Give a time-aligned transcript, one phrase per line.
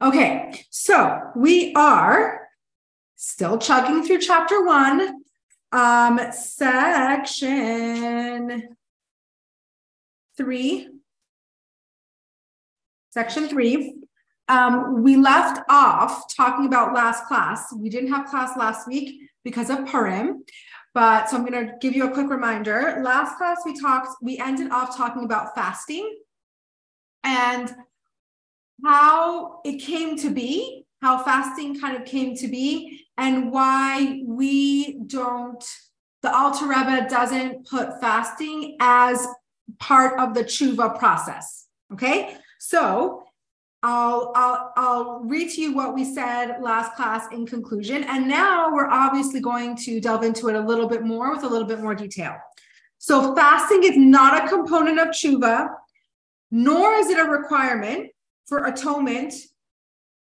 [0.00, 2.46] Okay, so we are
[3.16, 5.24] still chugging through chapter one,
[5.72, 7.56] um, section
[10.36, 10.88] three.
[13.10, 13.96] Section three.
[14.46, 17.74] Um, we left off talking about last class.
[17.74, 20.44] We didn't have class last week because of Purim,
[20.94, 23.00] but so I'm going to give you a quick reminder.
[23.02, 26.20] Last class we talked, we ended off talking about fasting
[27.24, 27.74] and
[28.84, 35.00] how it came to be, how fasting kind of came to be, and why we
[35.06, 35.64] don't,
[36.22, 39.26] the Alter Rebbe doesn't put fasting as
[39.78, 41.66] part of the tshuva process.
[41.92, 43.24] Okay, so
[43.82, 48.04] I'll, I'll, I'll read to you what we said last class in conclusion.
[48.04, 51.48] And now we're obviously going to delve into it a little bit more with a
[51.48, 52.36] little bit more detail.
[52.98, 55.68] So fasting is not a component of tshuva,
[56.50, 58.10] nor is it a requirement
[58.48, 59.34] for atonement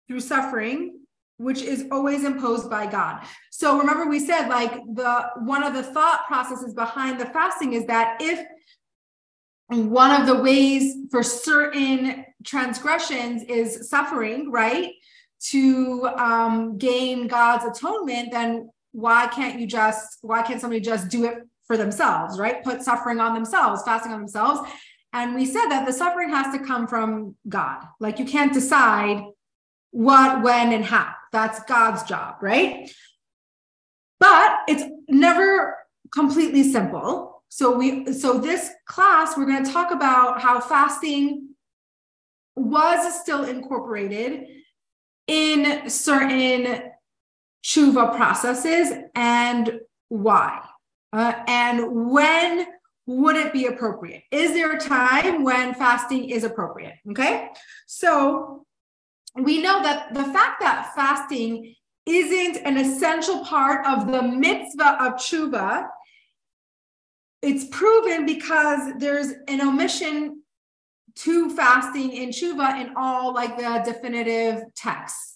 [0.08, 1.00] through suffering
[1.38, 3.26] which is always imposed by God.
[3.52, 7.86] So remember we said like the one of the thought processes behind the fasting is
[7.88, 8.46] that if
[9.68, 14.92] one of the ways for certain transgressions is suffering, right?
[15.50, 21.26] To um, gain God's atonement, then why can't you just, why can't somebody just do
[21.26, 22.64] it for themselves, right?
[22.64, 24.70] Put suffering on themselves, fasting on themselves.
[25.16, 27.82] And we said that the suffering has to come from God.
[28.02, 29.24] Like you can't decide
[29.92, 31.14] what, when, and how.
[31.32, 32.92] That's God's job, right?
[34.20, 35.78] But it's never
[36.14, 37.44] completely simple.
[37.48, 41.50] So we so this class we're going to talk about how fasting
[42.58, 44.48] was still incorporated
[45.28, 46.92] in certain
[47.64, 50.62] tshuva processes and why.
[51.14, 52.68] Uh, and when
[53.08, 54.24] would it be appropriate?
[54.32, 56.96] Is there a time when fasting is appropriate?
[57.12, 57.50] Okay.
[57.88, 58.66] So
[59.36, 65.14] we know that the fact that fasting isn't an essential part of the mitzvah of
[65.14, 65.88] tshuva,
[67.42, 70.42] it's proven because there's an omission
[71.16, 75.35] to fasting in tshuva in all like the definitive texts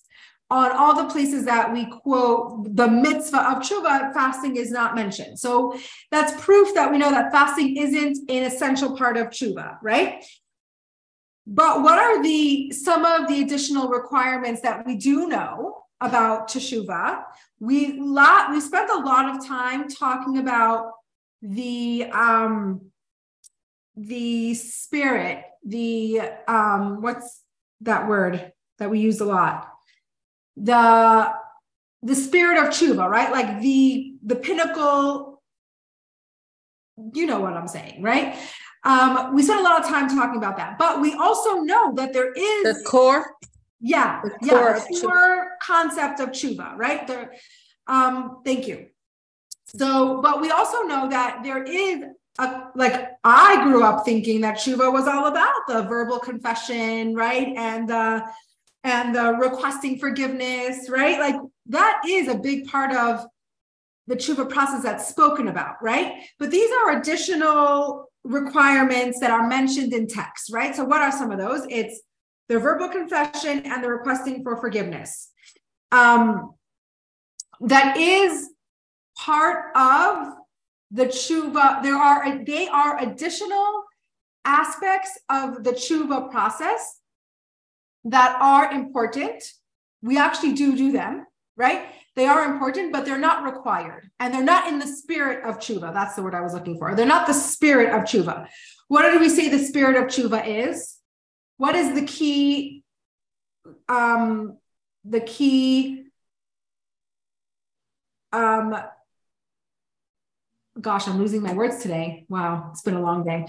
[0.51, 5.37] on all the places that we quote the mitzvah of tshuva, fasting is not mentioned.
[5.37, 5.77] So
[6.11, 10.23] that's proof that we know that fasting isn't an essential part of tshuva, right?
[11.45, 17.23] But what are the some of the additional requirements that we do know about teshuva?
[17.59, 20.91] We lot we spent a lot of time talking about
[21.41, 22.91] the um
[23.95, 27.43] the spirit, the um what's
[27.81, 29.68] that word that we use a lot?
[30.57, 31.31] The
[32.01, 33.31] the spirit of tshuva, right?
[33.31, 35.41] Like the the pinnacle.
[37.13, 38.37] You know what I'm saying, right?
[38.83, 42.13] Um, we spent a lot of time talking about that, but we also know that
[42.13, 43.25] there is the core.
[43.81, 47.07] Yeah, the core yeah, the core concept of tshuva, right?
[47.07, 47.29] The,
[47.87, 48.87] um, thank you.
[49.75, 52.03] So, but we also know that there is
[52.39, 57.53] a, like I grew up thinking that tshuva was all about the verbal confession, right?
[57.55, 58.23] And the
[58.83, 61.19] and the requesting forgiveness, right?
[61.19, 61.35] Like
[61.67, 63.25] that is a big part of
[64.07, 66.23] the tshuva process that's spoken about, right?
[66.39, 70.75] But these are additional requirements that are mentioned in text, right?
[70.75, 71.65] So what are some of those?
[71.69, 72.01] It's
[72.47, 75.29] the verbal confession and the requesting for forgiveness.
[75.91, 76.55] Um,
[77.61, 78.49] that is
[79.17, 80.33] part of
[80.91, 81.83] the tshuva.
[81.83, 83.83] There are they are additional
[84.45, 86.98] aspects of the tshuva process
[88.09, 89.43] that are important.
[90.01, 91.25] We actually do do them,
[91.57, 91.87] right?
[92.15, 94.09] They are important, but they're not required.
[94.19, 95.93] And they're not in the spirit of tshuva.
[95.93, 96.95] That's the word I was looking for.
[96.95, 98.47] They're not the spirit of tshuva.
[98.87, 100.97] What do we say the spirit of tshuva is?
[101.57, 102.83] What is the key?
[103.87, 104.57] Um,
[105.05, 106.05] the key
[108.31, 108.75] um
[110.81, 112.25] gosh, I'm losing my words today.
[112.29, 113.45] Wow, it's been a long day.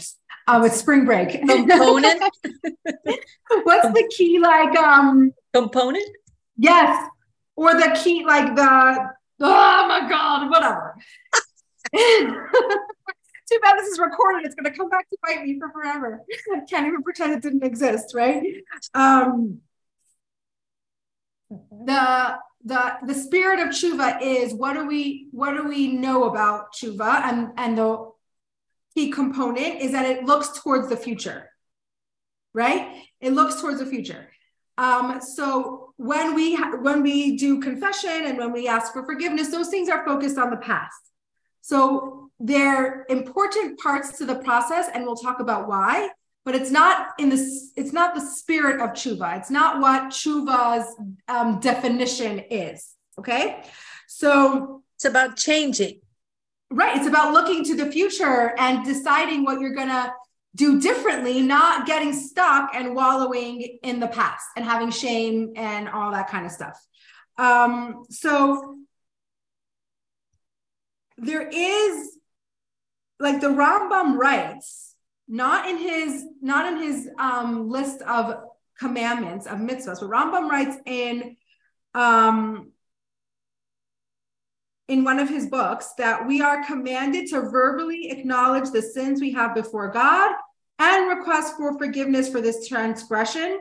[0.46, 1.30] Uh, it's spring break.
[1.46, 2.22] Component.
[3.62, 4.77] What's the key like?
[4.77, 6.09] Um, component.
[6.56, 7.09] Yes,
[7.56, 9.10] or the key like the.
[9.41, 10.50] Oh my god!
[10.50, 10.97] Whatever.
[13.50, 14.47] Too bad this is recorded.
[14.47, 16.22] It's going to come back to bite me for forever.
[16.54, 18.44] I can't even pretend it didn't exist, right?
[18.94, 19.60] Um,
[21.50, 26.74] the the the spirit of tshuva is what do we what do we know about
[26.74, 27.22] tshuva?
[27.24, 28.10] And and the
[28.95, 31.51] key component is that it looks towards the future
[32.54, 33.04] right?
[33.21, 34.28] It looks towards the future.
[34.78, 39.51] Um, so when we ha- when we do confession and when we ask for forgiveness
[39.51, 40.97] those things are focused on the past.
[41.60, 46.09] So they're important parts to the process and we'll talk about why
[46.45, 49.39] but it's not in the it's not the spirit of tshuva.
[49.39, 50.87] It's not what tshuva's
[51.28, 52.95] um, definition is.
[53.19, 53.63] Okay,
[54.09, 56.01] so it's about changing.
[56.71, 56.97] Right.
[56.97, 60.13] It's about looking to the future and deciding what you're gonna
[60.54, 66.13] do differently, not getting stuck and wallowing in the past and having shame and all
[66.13, 66.78] that kind of stuff.
[67.39, 68.78] Um, so
[71.19, 72.19] there is
[73.19, 74.90] like the Rambam writes,
[75.30, 78.34] not in his not in his um, list of
[78.78, 81.36] commandments of mitzvahs, but Rambam writes in
[81.94, 82.72] um,
[84.88, 89.30] in one of his books that we are commanded to verbally acknowledge the sins we
[89.32, 90.34] have before God
[90.80, 93.60] and request for forgiveness for this transgression.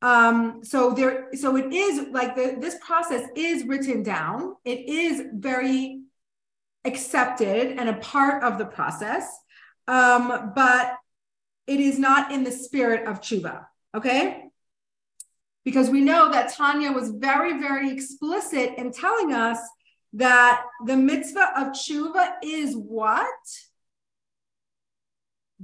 [0.00, 4.54] Um, so there, so it is like the, this process is written down.
[4.64, 6.02] It is very
[6.84, 9.32] accepted and a part of the process,
[9.88, 10.96] um, but
[11.66, 13.66] it is not in the spirit of tshuva.
[13.94, 14.50] Okay
[15.64, 19.58] because we know that Tanya was very, very explicit in telling us
[20.14, 23.26] that the mitzvah of tshuva is what?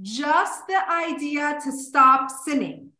[0.01, 2.91] Just the idea to stop sinning,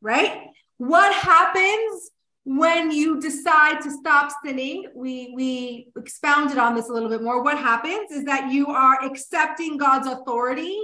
[0.00, 0.46] right?
[0.78, 2.10] What happens
[2.48, 4.86] when you decide to stop sinning?
[4.94, 7.42] We we expounded on this a little bit more.
[7.42, 10.78] What happens is that you are accepting God's authority,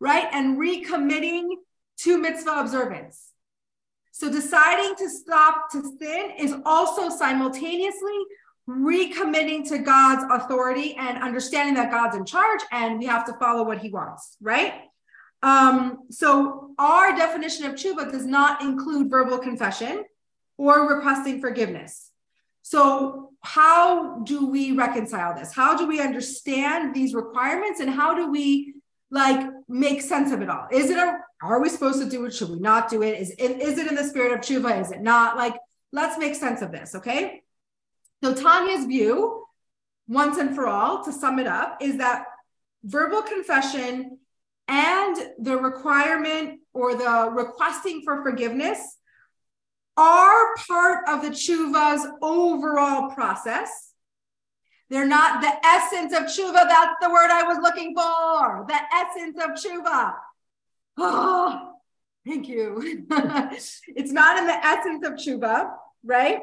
[0.00, 0.26] right?
[0.32, 1.48] And recommitting
[1.98, 3.28] to mitzvah observance.
[4.12, 8.18] So deciding to stop to sin is also simultaneously
[8.66, 13.64] recommitting to God's authority and understanding that God's in charge and we have to follow
[13.64, 14.74] what he wants, right?
[15.42, 20.04] Um, so our definition of tshuva does not include verbal confession
[20.62, 22.10] or requesting forgiveness.
[22.62, 25.52] So how do we reconcile this?
[25.52, 28.74] How do we understand these requirements and how do we
[29.12, 30.66] like make sense of it all.
[30.72, 32.32] Is it a are we supposed to do it?
[32.32, 33.20] Should we not do it?
[33.20, 34.80] Is it is it in the spirit of tshuva?
[34.80, 35.36] Is it not?
[35.36, 35.54] Like,
[35.92, 37.42] let's make sense of this, okay?
[38.24, 39.44] So Tanya's view,
[40.08, 42.24] once and for all, to sum it up, is that
[42.84, 44.18] verbal confession
[44.68, 48.96] and the requirement or the requesting for forgiveness
[49.96, 53.92] are part of the tshuva's overall process
[54.92, 56.68] they're not the essence of tshuva.
[56.68, 58.66] That's the word I was looking for.
[58.68, 60.12] The essence of tshuva.
[60.98, 61.72] Oh,
[62.26, 63.06] thank you.
[63.10, 65.70] it's not in the essence of tshuva,
[66.04, 66.40] right?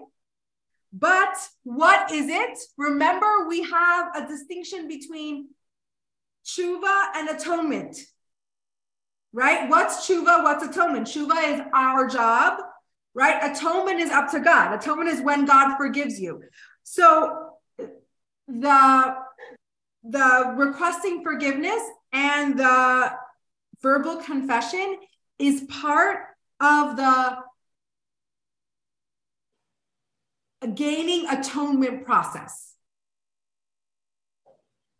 [0.91, 2.57] But what is it?
[2.75, 5.49] Remember, we have a distinction between
[6.43, 7.99] tshuva and atonement,
[9.31, 9.69] right?
[9.69, 10.41] What's tshuva?
[10.41, 11.05] What's atonement?
[11.05, 12.61] Tshuva is our job,
[13.13, 13.51] right?
[13.51, 14.73] Atonement is up to God.
[14.73, 16.41] Atonement is when God forgives you.
[16.83, 17.51] So
[18.47, 19.15] the
[20.03, 21.81] the requesting forgiveness
[22.13, 23.11] and the
[23.81, 24.97] verbal confession
[25.37, 26.19] is part
[26.59, 27.37] of the
[30.73, 32.73] gaining atonement process.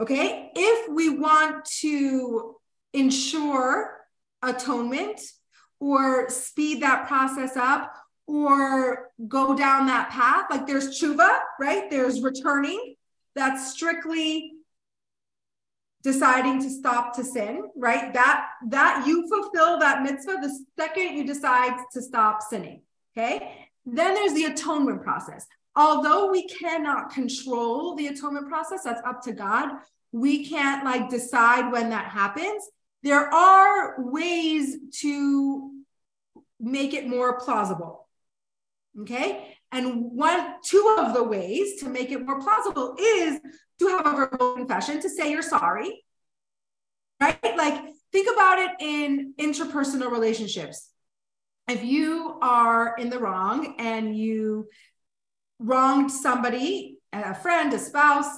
[0.02, 2.56] Okay, if we want to
[2.94, 4.00] ensure
[4.42, 5.20] atonement
[5.80, 7.94] or speed that process up
[8.30, 11.90] or go down that path, like there's tshuva, right?
[11.90, 12.94] There's returning,
[13.36, 14.54] that's strictly
[16.04, 18.14] deciding to stop to sin, right?
[18.14, 22.84] That that you fulfill that mitzvah the second you decide to stop sinning.
[23.18, 23.68] Okay.
[23.86, 25.48] Then there's the atonement process.
[25.76, 29.70] Although we cannot control the atonement process, that's up to God.
[30.12, 32.64] We can't like decide when that happens.
[33.02, 35.72] There are ways to
[36.60, 38.09] make it more plausible.
[39.02, 39.56] Okay.
[39.72, 43.40] And one, two of the ways to make it more plausible is
[43.80, 46.04] to have a verbal confession to say you're sorry.
[47.22, 47.56] Right?
[47.58, 50.90] Like, think about it in interpersonal relationships.
[51.68, 54.70] If you are in the wrong and you
[55.60, 58.34] wronged somebody, a friend, a spouse,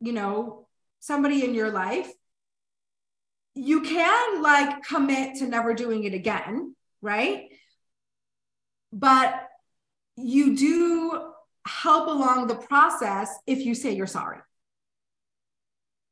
[0.00, 0.68] you know,
[1.00, 2.10] somebody in your life,
[3.54, 7.48] you can like commit to never doing it again, right?
[8.92, 9.45] But
[10.16, 11.32] you do
[11.66, 14.38] help along the process if you say you're sorry.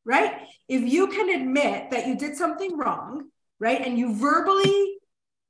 [0.04, 0.34] Right?
[0.68, 4.98] If you can admit that you did something wrong, right, and you verbally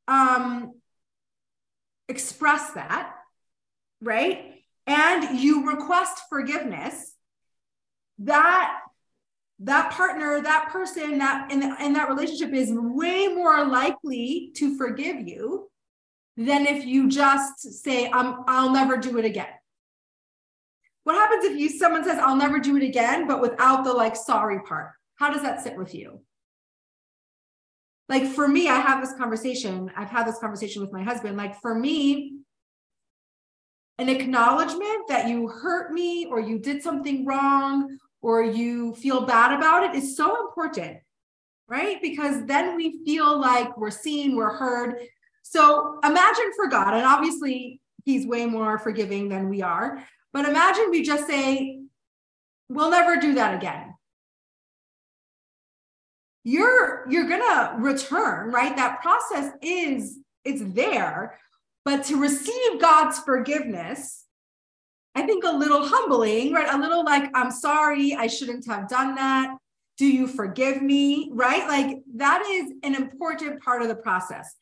[0.06, 0.74] um,
[2.08, 3.14] express that,
[4.00, 4.54] right,
[4.86, 7.14] and you request forgiveness,
[8.18, 8.80] that
[9.60, 14.76] that partner, that person, that in, the, in that relationship is way more likely to
[14.76, 15.70] forgive you
[16.36, 19.48] than if you just say, I'm, I'll never do it again.
[21.04, 24.16] What happens if you someone says, I'll never do it again, but without the like
[24.16, 24.92] sorry part?
[25.16, 26.20] How does that sit with you?
[28.08, 29.90] like for me, I have this conversation.
[29.96, 31.36] I've had this conversation with my husband.
[31.36, 32.34] Like for me,
[33.98, 39.56] an acknowledgement that you hurt me or you did something wrong or you feel bad
[39.56, 40.98] about it is so important,
[41.68, 42.00] right?
[42.02, 44.96] Because then we feel like we're seen, we're heard.
[45.46, 50.90] So imagine for God, and obviously he's way more forgiving than we are, but imagine
[50.90, 51.80] we just say,
[52.70, 53.94] we'll never do that again.
[56.44, 58.74] You're you're gonna return, right?
[58.74, 61.38] That process is it's there,
[61.84, 64.24] but to receive God's forgiveness,
[65.14, 66.72] I think a little humbling, right?
[66.72, 69.56] A little like, I'm sorry, I shouldn't have done that.
[69.98, 71.30] Do you forgive me?
[71.32, 71.68] Right?
[71.68, 74.54] Like that is an important part of the process.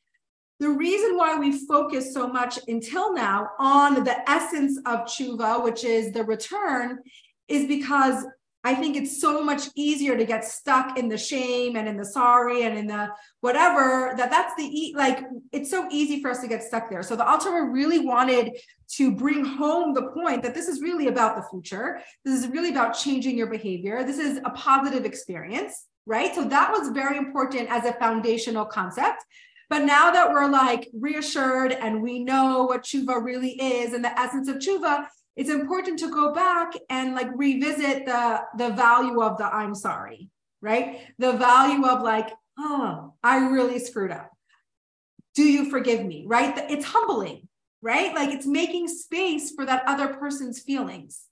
[0.62, 5.82] The reason why we focus so much until now on the essence of tshuva, which
[5.82, 7.00] is the return,
[7.48, 8.24] is because
[8.62, 12.04] I think it's so much easier to get stuck in the shame and in the
[12.04, 13.08] sorry and in the
[13.40, 17.02] whatever that that's the like it's so easy for us to get stuck there.
[17.02, 18.52] So the Alter really wanted
[18.98, 21.98] to bring home the point that this is really about the future.
[22.24, 24.04] This is really about changing your behavior.
[24.04, 26.32] This is a positive experience, right?
[26.32, 29.24] So that was very important as a foundational concept.
[29.72, 34.20] But now that we're like reassured and we know what tshuva really is and the
[34.20, 39.38] essence of tshuva, it's important to go back and like revisit the the value of
[39.38, 40.28] the i'm sorry
[40.60, 41.00] right?
[41.18, 44.30] The value of like oh i really screwed up.
[45.34, 46.26] Do you forgive me?
[46.26, 46.52] Right?
[46.68, 47.48] It's humbling
[47.80, 48.14] right?
[48.14, 51.22] Like it's making space for that other person's feelings.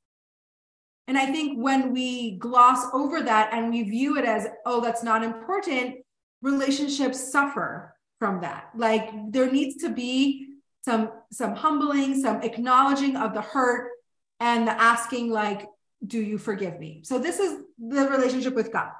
[1.08, 5.02] And i think when we gloss over that and we view it as oh that's
[5.02, 5.96] not important
[6.40, 8.70] relationships suffer from that.
[8.76, 10.50] Like there needs to be
[10.84, 13.90] some some humbling some acknowledging of the hurt
[14.38, 15.66] and the asking like
[16.06, 17.00] do you forgive me?
[17.02, 18.92] So this is the relationship with god.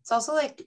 [0.00, 0.60] It's also like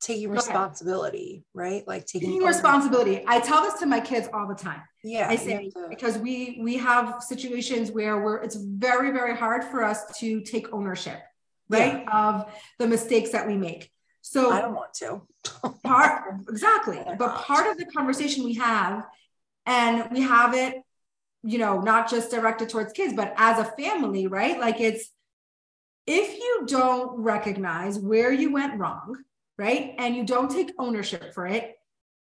[0.00, 1.86] taking responsibility right?
[1.88, 3.24] Like taking, taking responsibility.
[3.26, 4.82] I tell this to my kids all the time.
[5.02, 5.86] Yeah i say to...
[5.88, 10.72] because we we have situations where we're it's very very hard for us to take
[10.72, 11.20] ownership
[11.68, 12.28] right yeah.
[12.28, 13.90] of the mistakes that we make
[14.24, 15.20] so i don't want to.
[15.84, 16.98] part exactly.
[17.18, 19.06] But part of the conversation we have
[19.66, 20.82] and we have it
[21.42, 24.58] you know not just directed towards kids but as a family right?
[24.58, 25.10] Like it's
[26.06, 29.16] if you don't recognize where you went wrong
[29.58, 31.76] right and you don't take ownership for it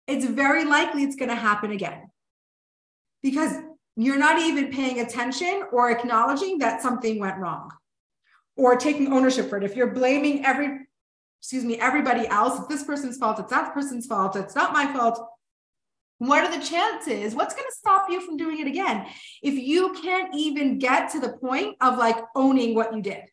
[0.06, 2.10] it's very likely it's going to happen again.
[3.22, 3.52] Because
[3.96, 7.70] you're not even paying attention or acknowledging that something went wrong
[8.56, 9.64] or taking ownership for it.
[9.64, 10.85] If you're blaming every
[11.46, 14.92] excuse me everybody else it's this person's fault it's that person's fault it's not my
[14.92, 15.28] fault
[16.18, 17.34] what are the chances?
[17.34, 19.06] What's going to stop you from doing it again?
[19.42, 23.24] If you can't even get to the point of like owning what you did.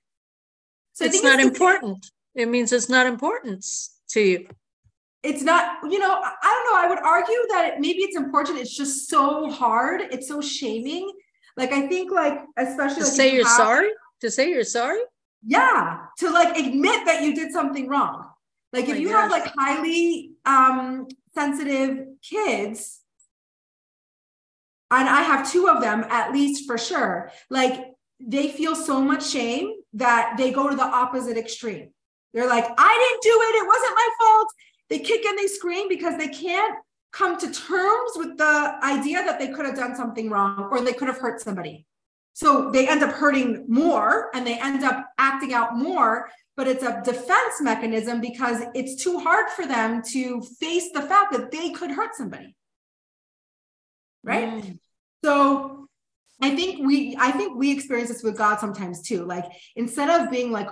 [0.93, 2.05] So it's not it's important.
[2.36, 3.65] It means it's not important
[4.10, 4.48] to you.
[5.24, 6.82] It's not, you know, I don't know.
[6.82, 8.60] I would argue that it, maybe it's important.
[8.60, 10.01] It's just so hard.
[10.01, 11.10] It's so shaming.
[11.55, 15.00] Like, I think, like, especially to like say you are sorry, to say you're sorry.
[15.46, 16.00] Yeah.
[16.20, 18.30] To like admit that you did something wrong.
[18.72, 19.22] Like, oh if you gosh.
[19.22, 23.02] have like highly um sensitive kids,
[24.92, 29.30] and I have two of them at least for sure, like they feel so much
[29.30, 31.90] shame that they go to the opposite extreme.
[32.34, 33.64] They're like, I didn't do it.
[33.64, 34.48] It wasn't my fault.
[34.90, 36.76] They kick and they scream because they can't
[37.12, 40.94] come to terms with the idea that they could have done something wrong or they
[40.94, 41.86] could have hurt somebody.
[42.34, 46.84] So they end up hurting more and they end up acting out more but it's
[46.84, 51.72] a defense mechanism because it's too hard for them to face the fact that they
[51.72, 52.56] could hurt somebody.
[54.25, 54.48] Right?
[54.48, 54.80] Mm.
[55.22, 55.90] so
[56.42, 59.25] i think we i think we experience this with god sometimes too.
[59.25, 60.70] Like instead of being like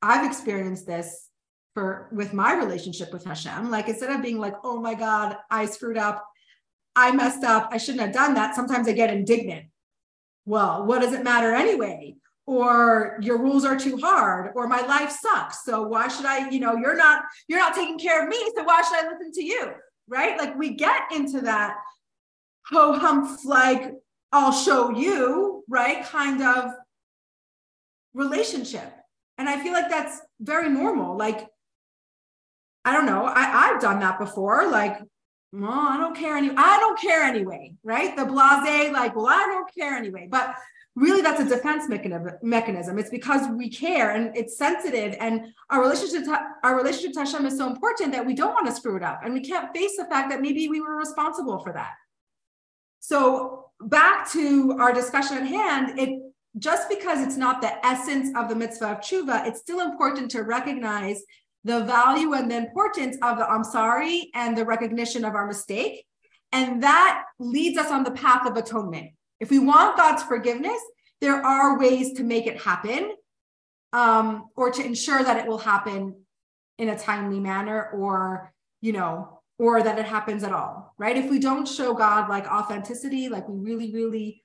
[0.00, 1.28] i've experienced this
[1.74, 5.66] for with my relationship with hashem like instead of being like oh my god i
[5.66, 6.24] screwed up.
[6.96, 7.68] I messed up.
[7.70, 8.54] I shouldn't have done that.
[8.54, 9.66] Sometimes i get indignant
[10.46, 12.14] well what does it matter anyway?
[12.46, 16.58] Or your rules are too hard or my life sucks so why should i you
[16.58, 19.44] know you're not you're not taking care of me so why should i listen to
[19.44, 19.72] you
[20.10, 20.36] right?
[20.36, 21.76] Like we get into that
[22.66, 23.94] ho humph like
[24.32, 26.72] i'll show you right kind of
[28.12, 28.92] relationship.
[29.38, 31.46] And i feel like that's very normal like
[32.84, 34.98] i don't know i i've done that before like
[35.52, 38.16] well, I don't care any I don't care anyway, right?
[38.16, 40.28] The blase, like, well, I don't care anyway.
[40.30, 40.54] But
[40.96, 41.84] really that's a defense
[42.42, 47.20] mechanism it's because we care and it's sensitive and our relationship to, our relationship to
[47.20, 49.72] Hashem is so important that we don't want to screw it up and we can't
[49.74, 51.92] face the fact that maybe we were responsible for that
[52.98, 56.20] so back to our discussion at hand it
[56.58, 60.42] just because it's not the essence of the mitzvah of tshuva it's still important to
[60.42, 61.22] recognize
[61.64, 66.04] the value and the importance of the I'm sorry and the recognition of our mistake.
[66.52, 69.12] And that leads us on the path of atonement.
[69.38, 70.80] If we want God's forgiveness,
[71.20, 73.12] there are ways to make it happen
[73.92, 76.16] um, or to ensure that it will happen
[76.78, 81.16] in a timely manner or, you know, or that it happens at all, right?
[81.16, 84.42] If we don't show God like authenticity, like we really, really,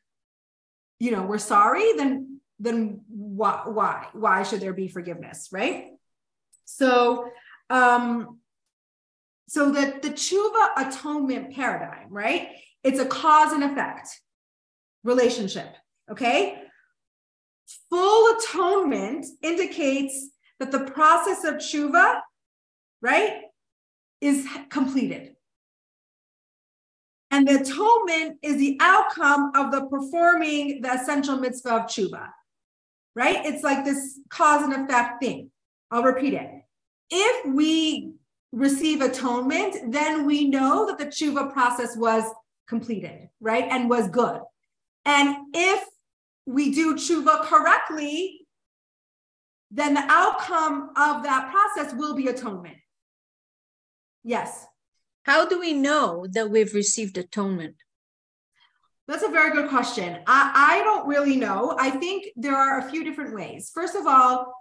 [0.99, 5.94] you know, we're sorry, then then why why why should there be forgiveness, right?
[6.65, 7.29] So
[7.69, 8.39] um
[9.47, 12.49] so the the tshuva atonement paradigm, right?
[12.83, 14.09] It's a cause and effect
[15.03, 15.75] relationship,
[16.11, 16.61] okay?
[17.89, 20.29] Full atonement indicates
[20.59, 22.21] that the process of tshuva,
[23.01, 23.41] right,
[24.21, 25.35] is completed.
[27.31, 32.29] And the atonement is the outcome of the performing the essential mitzvah of tshuva,
[33.15, 33.45] right?
[33.45, 35.51] It's like this cause and effect thing.
[35.95, 36.51] I'll repeat it.
[37.09, 38.15] If we
[38.51, 42.25] receive atonement, then we know that the tshuva process was
[42.67, 43.65] completed, right?
[43.69, 44.41] And was good.
[45.05, 45.81] And if
[46.45, 48.45] we do tshuva correctly,
[49.71, 52.75] then the outcome of that process will be atonement.
[54.25, 54.65] Yes.
[55.23, 57.75] How do we know that we've received atonement?
[59.07, 60.19] That's a very good question.
[60.27, 61.77] I, I don't really know.
[61.79, 63.71] I think there are a few different ways.
[63.73, 64.53] First of all,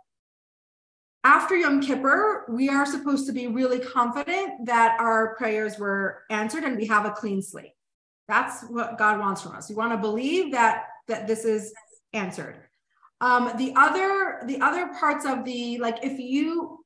[1.24, 6.64] after Yom Kippur, we are supposed to be really confident that our prayers were answered
[6.64, 7.72] and we have a clean slate.
[8.28, 9.70] That's what God wants from us.
[9.70, 11.72] We want to believe that that this is
[12.12, 12.56] answered.
[13.20, 16.84] Um, the other the other parts of the like if you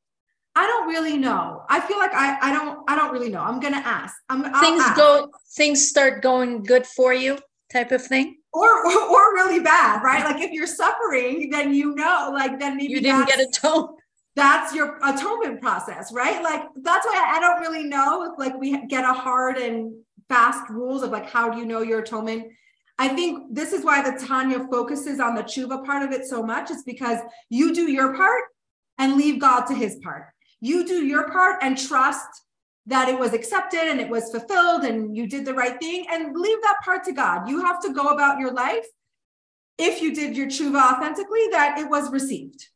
[0.54, 1.64] I don't really know.
[1.68, 3.40] I feel like I I don't I don't really know.
[3.40, 4.14] I'm gonna ask.
[4.28, 4.96] I'm things ask.
[4.96, 7.38] go things start going good for you
[7.72, 8.36] type of thing.
[8.52, 10.24] Or, or, or really bad, right?
[10.24, 13.97] Like if you're suffering, then you know, like then maybe you didn't get atonement.
[14.38, 16.40] That's your atonement process, right?
[16.44, 19.92] Like that's why I don't really know if like we get a hard and
[20.28, 22.52] fast rules of like how do you know your atonement.
[23.00, 26.40] I think this is why the Tanya focuses on the tshuva part of it so
[26.40, 26.70] much.
[26.70, 27.18] It's because
[27.50, 28.44] you do your part
[28.98, 30.26] and leave God to his part.
[30.60, 32.28] You do your part and trust
[32.86, 36.36] that it was accepted and it was fulfilled and you did the right thing and
[36.36, 37.48] leave that part to God.
[37.48, 38.86] You have to go about your life
[39.78, 42.68] if you did your tshuva authentically that it was received.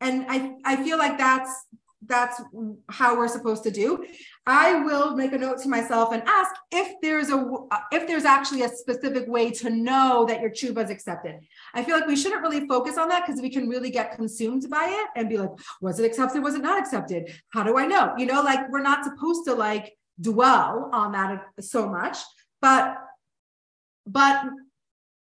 [0.00, 1.66] And I, I feel like that's
[2.06, 2.40] that's
[2.88, 4.04] how we're supposed to do.
[4.46, 7.44] I will make a note to myself and ask if there's a
[7.92, 11.36] if there's actually a specific way to know that your tshuva is accepted.
[11.74, 14.68] I feel like we shouldn't really focus on that because we can really get consumed
[14.70, 16.42] by it and be like, was it accepted?
[16.42, 17.32] Was it not accepted?
[17.50, 18.14] How do I know?
[18.16, 22.18] You know, like we're not supposed to like dwell on that so much,
[22.62, 22.96] but
[24.06, 24.42] but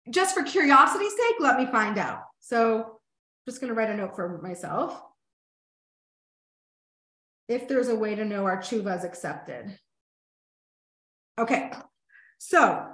[0.09, 2.21] just for curiosity's sake, let me find out.
[2.39, 2.96] So
[3.47, 5.01] just going to write a note for myself
[7.47, 9.79] if there's a way to know our tshuva is accepted.
[11.39, 11.71] Okay,
[12.39, 12.85] so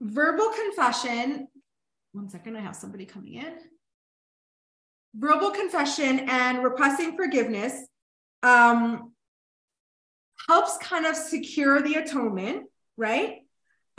[0.00, 1.46] verbal confession.
[2.12, 3.52] One second, I have somebody coming in.
[5.14, 7.86] Verbal confession and requesting forgiveness
[8.42, 9.12] um,
[10.48, 12.64] helps kind of secure the atonement,
[12.96, 13.42] right?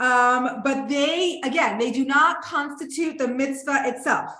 [0.00, 4.30] Um, but they, again, they do not constitute the mitzvah itself.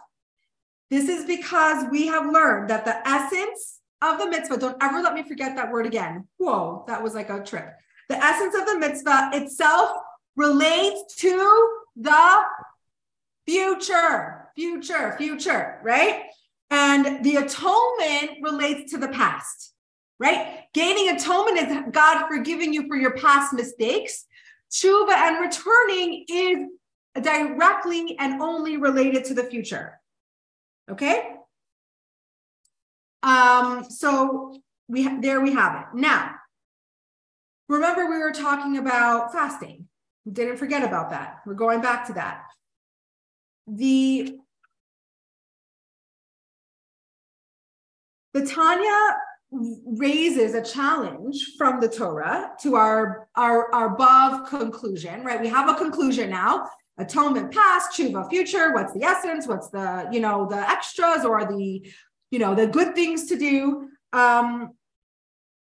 [0.90, 5.14] This is because we have learned that the essence of the mitzvah, don't ever let
[5.14, 6.26] me forget that word again.
[6.38, 7.74] Whoa, that was like a trip.
[8.08, 9.90] The essence of the mitzvah itself
[10.34, 12.42] relates to the
[13.46, 16.22] future, future, future, right?
[16.70, 19.74] And the atonement relates to the past,
[20.18, 20.64] right?
[20.72, 24.24] Gaining atonement is God forgiving you for your past mistakes.
[24.70, 26.66] Tshuva and returning is
[27.22, 30.00] directly and only related to the future.
[30.90, 31.30] Okay.
[33.22, 35.98] Um, so we ha- there we have it.
[35.98, 36.34] Now,
[37.68, 39.88] remember we were talking about fasting.
[40.24, 41.40] We didn't forget about that.
[41.46, 42.44] We're going back to that.
[43.66, 44.38] The
[48.32, 49.16] the Tanya
[49.52, 55.40] raises a challenge from the Torah to our, our, our above conclusion, right?
[55.40, 60.20] We have a conclusion now atonement past, tshuva future, what's the essence, what's the, you
[60.20, 61.82] know, the extras or the,
[62.30, 63.88] you know, the good things to do.
[64.12, 64.72] Um,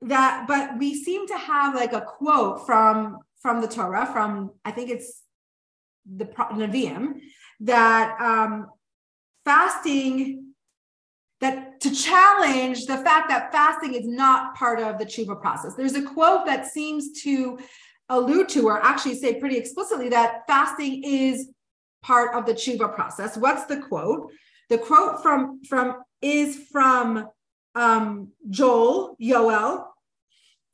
[0.03, 4.71] that, but we seem to have like a quote from from the Torah, from I
[4.71, 5.23] think it's
[6.07, 7.21] the Nevi'im,
[7.61, 8.69] that um,
[9.45, 10.52] fasting,
[11.43, 15.75] that to challenge the fact that fasting is not part of the tshuva process.
[15.75, 17.59] There's a quote that seems to
[18.09, 21.51] allude to or actually say pretty explicitly that fasting is
[22.01, 23.37] part of the tshuva process.
[23.37, 24.33] What's the quote?
[24.71, 27.29] The quote from from is from
[27.75, 29.87] um, Joel, Yoel.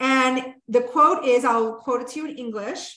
[0.01, 2.97] And the quote is I'll quote it to you in English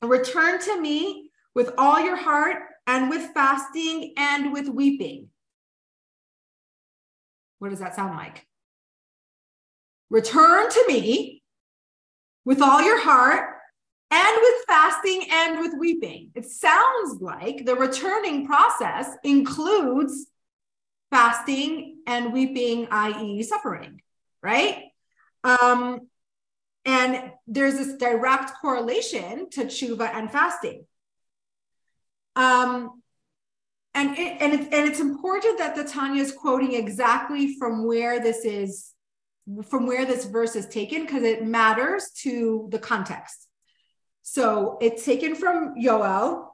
[0.00, 5.28] Return to me with all your heart and with fasting and with weeping.
[7.58, 8.46] What does that sound like?
[10.10, 11.42] Return to me
[12.44, 13.56] with all your heart
[14.10, 16.30] and with fasting and with weeping.
[16.34, 20.26] It sounds like the returning process includes
[21.10, 24.00] fasting and weeping, i.e., suffering,
[24.42, 24.84] right?
[25.44, 26.08] Um,
[26.84, 30.86] and there's this direct correlation to tshuva and fasting.
[32.34, 33.02] Um,
[33.98, 38.20] and it, and it's and it's important that the Tanya is quoting exactly from where
[38.20, 38.92] this is,
[39.70, 43.48] from where this verse is taken, because it matters to the context.
[44.22, 46.48] So it's taken from Yoel,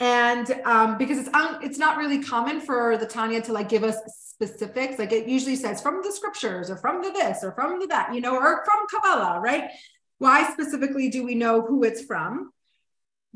[0.00, 3.84] and um, because it's un- it's not really common for the Tanya to like give
[3.84, 3.96] us
[4.34, 4.98] specifics.
[4.98, 8.12] Like it usually says from the scriptures or from the this or from the that,
[8.14, 9.70] you know, or from Kabbalah, right?
[10.18, 12.50] Why specifically do we know who it's from?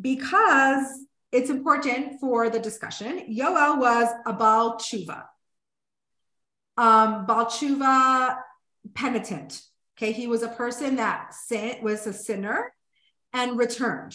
[0.00, 0.86] Because
[1.32, 3.24] it's important for the discussion.
[3.28, 5.24] Yoel was a Baal Tshuva.
[6.76, 8.36] Um, Baal Tshuva
[8.94, 9.60] penitent.
[9.96, 12.72] Okay, he was a person that sin, was a sinner
[13.32, 14.14] and returned.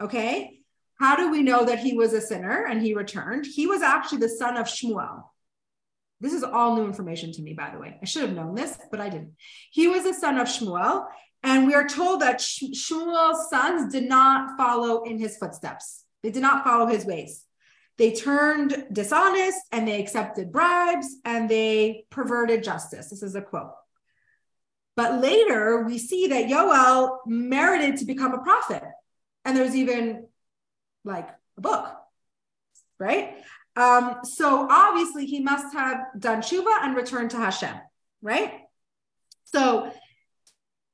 [0.00, 0.60] Okay.
[1.00, 3.46] How do we know that he was a sinner and he returned?
[3.46, 5.24] He was actually the son of Shmuel.
[6.20, 7.98] This is all new information to me, by the way.
[8.00, 9.32] I should have known this, but I didn't.
[9.70, 11.06] He was the son of Shmuel,
[11.42, 16.04] and we are told that Shmuel's sons did not follow in his footsteps.
[16.24, 17.44] They did not follow his ways.
[17.98, 23.10] They turned dishonest and they accepted bribes and they perverted justice.
[23.10, 23.74] This is a quote.
[24.96, 28.82] But later we see that Yoel merited to become a prophet.
[29.44, 30.26] And there's even
[31.04, 31.94] like a book,
[32.98, 33.34] right?
[33.76, 37.74] Um, so obviously he must have done tshuva and returned to Hashem,
[38.22, 38.60] right?
[39.44, 39.92] So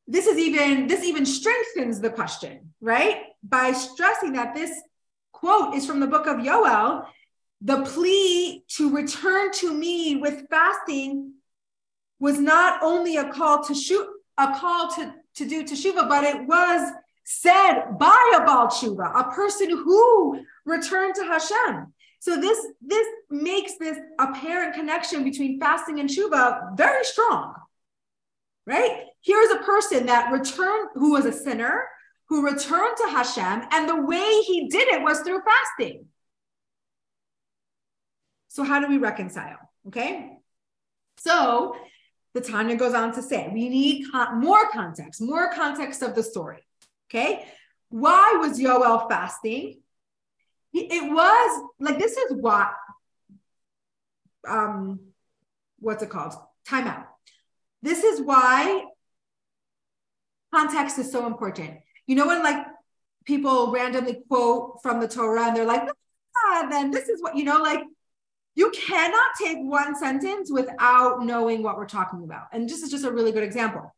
[0.08, 3.22] this is even this even strengthens the question, right?
[3.44, 4.72] By stressing that this
[5.32, 7.06] quote is from the book of Yoel,
[7.60, 11.34] the plea to return to me with fasting
[12.18, 14.06] was not only a call to shoot
[14.38, 16.92] a call to, to do teshuva, but it was
[17.24, 21.92] said by a Baal Tshuva, a person who returned to Hashem.
[22.18, 27.54] So this this makes this apparent connection between fasting and tshuva very strong,
[28.66, 29.04] right?
[29.22, 31.84] Here's a person that returned, who was a sinner,
[32.30, 36.06] who returned to Hashem, and the way he did it was through fasting.
[38.48, 39.58] So how do we reconcile?
[39.88, 40.38] Okay,
[41.18, 41.76] so
[42.32, 46.22] the Tanya goes on to say we need con- more context, more context of the
[46.22, 46.64] story.
[47.10, 47.44] Okay,
[47.88, 49.82] why was Yoel fasting?
[50.72, 52.70] it was like this is what
[54.46, 55.00] um
[55.80, 56.32] what's it called
[56.68, 57.06] timeout
[57.82, 58.84] this is why
[60.54, 61.78] context is so important
[62.10, 62.66] you know when like
[63.24, 65.88] people randomly quote from the torah and they're like
[66.36, 67.80] ah, then this is what you know like
[68.56, 73.04] you cannot take one sentence without knowing what we're talking about and this is just
[73.04, 73.94] a really good example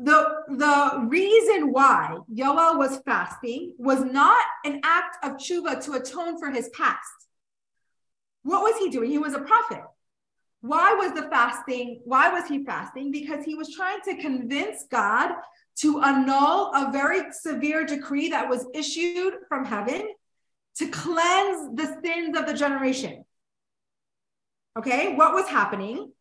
[0.00, 6.38] the, the reason why Yoel was fasting was not an act of tshuva to atone
[6.38, 7.26] for his past.
[8.44, 9.10] What was he doing?
[9.10, 9.82] He was a prophet.
[10.60, 12.02] Why was the fasting?
[12.04, 13.10] Why was he fasting?
[13.10, 15.32] Because he was trying to convince God
[15.80, 20.08] to annul a very severe decree that was issued from heaven
[20.76, 23.24] to cleanse the sins of the generation.
[24.78, 26.12] Okay, what was happening?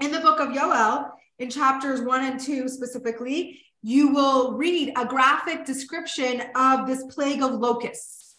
[0.00, 5.06] In the book of Yoel, in chapters one and two specifically, you will read a
[5.06, 8.36] graphic description of this plague of locusts.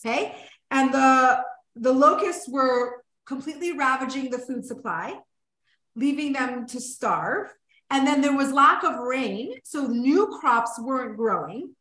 [0.00, 0.34] Okay.
[0.70, 1.42] And the,
[1.74, 5.18] the locusts were completely ravaging the food supply,
[5.94, 7.52] leaving them to starve.
[7.90, 9.54] And then there was lack of rain.
[9.64, 11.74] So new crops weren't growing.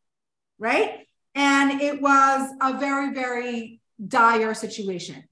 [0.60, 1.08] Right.
[1.34, 5.24] And it was a very, very dire situation.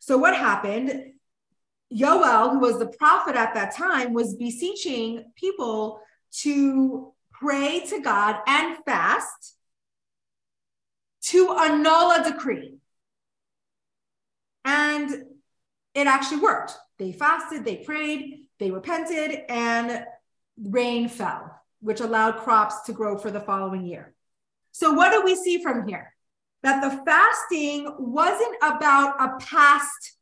[0.00, 1.12] So what happened?
[1.92, 6.00] Yoel, who was the prophet at that time, was beseeching people
[6.40, 9.54] to pray to God and fast
[11.22, 12.76] to annul a decree.
[14.64, 15.10] And
[15.94, 16.74] it actually worked.
[16.98, 20.04] They fasted, they prayed, they repented, and
[20.62, 24.14] rain fell, which allowed crops to grow for the following year.
[24.72, 26.12] So, what do we see from here?
[26.62, 30.16] That the fasting wasn't about a past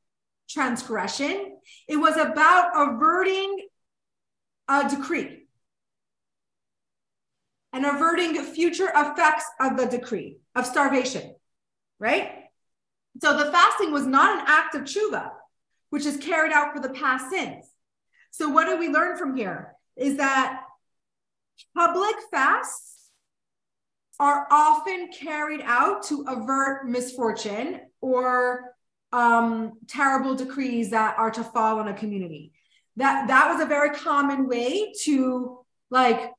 [0.49, 1.59] transgression.
[1.88, 3.66] It was about averting
[4.68, 5.46] a decree
[7.72, 11.35] and averting future effects of the decree of starvation,
[11.99, 12.31] right?
[13.22, 15.31] So the fasting was not an act of tshuva.
[15.90, 17.64] which is carried out for the past sins.
[18.31, 19.75] So, what do we learn from here?
[19.97, 20.62] Is that
[21.75, 23.11] public fasts
[24.19, 28.77] are often carried out to avert misfortune or
[29.12, 32.53] um, terrible decrees that are to fall on a community.
[32.97, 35.59] That that was a very common way to
[35.91, 36.33] like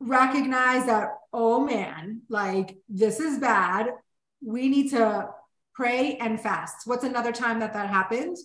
[0.00, 3.88] recognize that oh man, like this is bad.
[4.44, 5.30] We need to
[5.74, 6.86] pray and fast.
[6.86, 8.36] What's another time that that happened?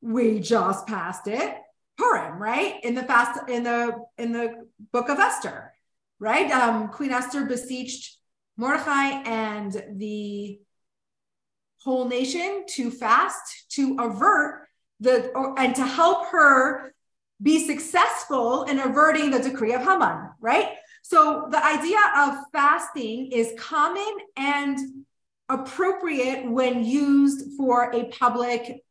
[0.00, 1.56] We just passed it.
[1.96, 2.82] Purim, right?
[2.84, 5.74] In the fast in the in the book of Esther,
[6.20, 6.50] right?
[6.50, 8.16] Um, Queen Esther beseeched
[8.56, 10.60] Mordecai and the
[11.82, 14.68] whole nation to fast to avert
[15.00, 16.94] the or, and to help her
[17.40, 20.70] be successful in averting the decree of Haman, right?
[21.02, 25.04] So the idea of fasting is common and
[25.48, 28.82] appropriate when used for a public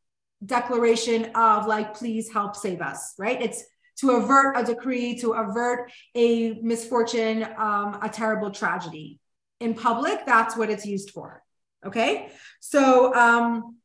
[0.45, 3.41] declaration of like please help save us right?
[3.41, 3.63] It's
[3.99, 9.19] to avert a decree to avert a misfortune um, a terrible tragedy.
[9.59, 11.41] In public that's what it's used for
[11.85, 12.29] okay?
[12.59, 13.77] So um,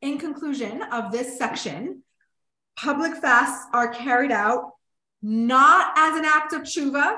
[0.00, 2.02] in conclusion of this section
[2.76, 4.70] public fasts are carried out
[5.22, 7.16] not as an act of tshuva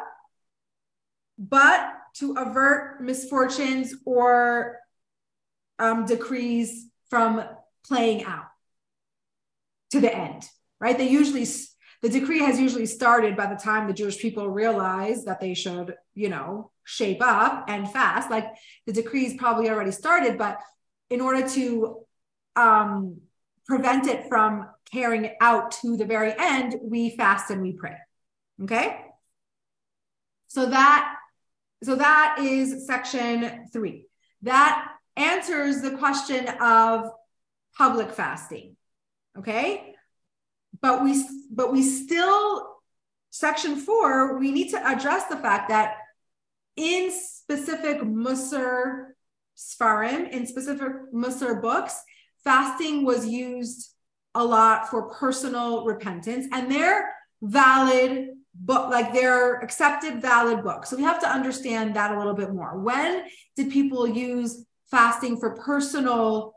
[1.38, 4.78] but to avert misfortunes or
[5.78, 7.44] um, decrees from
[7.86, 8.46] playing out
[9.92, 10.42] to the end,
[10.80, 10.98] right?
[10.98, 11.46] They usually,
[12.02, 15.94] the decree has usually started by the time the Jewish people realize that they should,
[16.16, 18.32] you know, shape up and fast.
[18.32, 18.48] Like
[18.86, 20.58] the decrees probably already started, but
[21.08, 22.00] in order to
[22.56, 23.20] um,
[23.64, 27.96] prevent it from carrying out to the very end, we fast and we pray.
[28.60, 29.04] Okay.
[30.48, 31.14] So that
[31.84, 34.06] so that is section three.
[34.42, 37.10] That answers the question of
[37.76, 38.76] public fasting.
[39.38, 39.94] Okay.
[40.80, 42.74] But we but we still
[43.30, 45.96] section four, we need to address the fact that
[46.76, 49.06] in specific Musar
[49.56, 52.00] Sfarim, in specific Musar books,
[52.42, 53.90] fasting was used
[54.34, 60.96] a lot for personal repentance, and they're valid book like they're accepted valid books so
[60.96, 63.24] we have to understand that a little bit more when
[63.56, 64.64] did people use
[64.94, 66.54] fasting for personal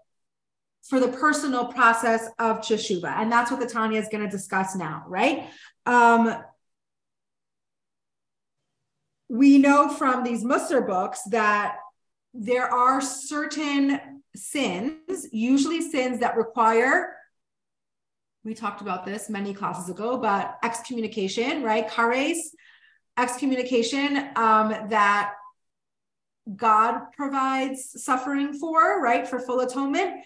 [0.90, 4.76] for the personal process of teshuva and that's what the tanya is going to discuss
[4.76, 5.50] now right
[5.86, 6.44] um
[9.30, 11.76] we know from these Musar books that
[12.34, 17.18] there are certain sins, usually sins that require
[18.48, 21.86] we talked about this many classes ago, but excommunication, right?
[21.86, 22.38] Kares,
[23.18, 25.34] excommunication um, that
[26.56, 29.28] God provides suffering for, right?
[29.28, 30.24] For full atonement.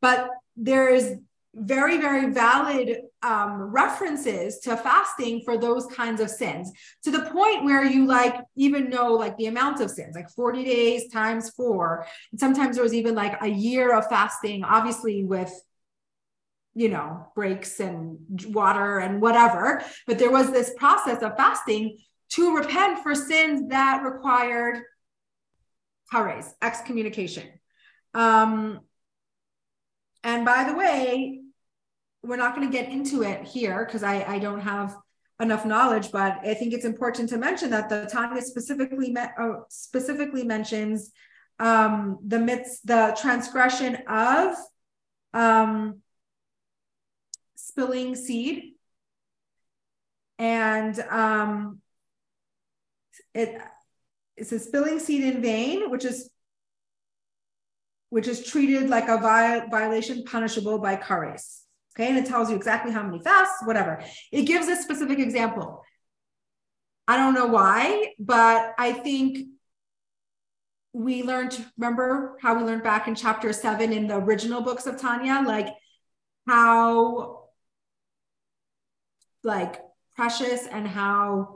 [0.00, 1.16] But there is
[1.54, 6.70] very, very valid um, references to fasting for those kinds of sins
[7.02, 10.64] to the point where you like even know like the amount of sins, like 40
[10.64, 12.06] days times four.
[12.30, 15.52] And sometimes there was even like a year of fasting, obviously with
[16.76, 19.82] you know, breaks and water and whatever.
[20.06, 21.96] But there was this process of fasting
[22.32, 24.82] to repent for sins that required
[26.12, 27.48] kares, excommunication.
[28.14, 28.80] Um,
[30.22, 31.40] and by the way,
[32.22, 34.96] we're not going to get into it here because I, I don't have
[35.40, 40.44] enough knowledge, but I think it's important to mention that the Tanya specifically uh, specifically
[40.44, 41.12] mentions
[41.58, 44.56] um, the midst the transgression of
[45.34, 46.00] um,
[47.54, 48.72] spilling seed.
[50.38, 51.80] And um,
[53.34, 53.60] it
[54.36, 56.30] it's a spilling seed in vain, which is
[58.10, 61.62] which is treated like a viol- violation punishable by kares.
[61.94, 64.02] Okay, and it tells you exactly how many fasts, whatever.
[64.30, 65.82] It gives a specific example.
[67.08, 69.48] I don't know why, but I think
[70.92, 75.00] we learned, remember how we learned back in chapter seven in the original books of
[75.00, 75.68] Tanya, like
[76.46, 77.44] how
[79.42, 79.80] like
[80.16, 81.55] precious and how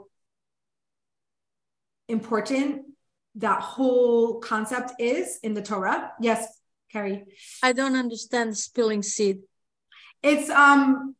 [2.11, 2.83] important
[3.35, 6.11] that whole concept is in the Torah.
[6.19, 6.59] Yes,
[6.91, 7.23] Carrie.
[7.63, 9.39] I don't understand spilling seed.
[10.21, 11.15] It's um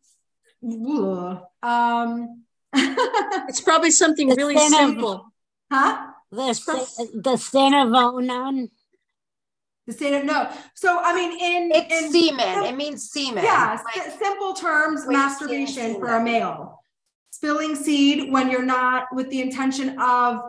[1.64, 5.12] um it's probably something the really simple.
[5.12, 5.22] Of,
[5.72, 6.08] huh?
[6.32, 8.70] The, the sin of Onan.
[9.88, 10.50] The state of no.
[10.76, 12.64] So I mean, in it's in, semen.
[12.66, 13.44] it means semen.
[13.44, 16.84] Yeah, like, simple terms, masturbation for a male.
[17.32, 20.42] Spilling seed when you're not with the intention of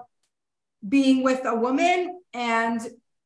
[0.86, 2.80] being with a woman and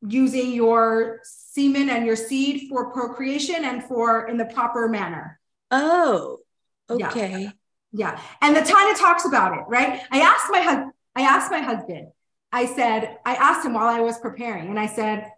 [0.06, 5.40] using your semen and your seed for procreation and for in the proper manner.
[5.70, 6.38] Oh,
[6.88, 7.50] okay.
[7.92, 8.20] Yeah.
[8.42, 10.02] And the Tanya talks about it, right?
[10.10, 12.08] I asked my husband, I asked my husband,
[12.52, 15.30] I said, I asked him while I was preparing, and I said,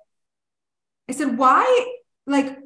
[1.08, 1.94] I said, why,
[2.26, 2.58] like,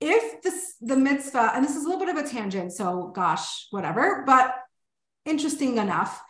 [0.00, 3.66] if this the mitzvah, and this is a little bit of a tangent, so gosh,
[3.70, 4.54] whatever, but
[5.24, 6.22] interesting enough.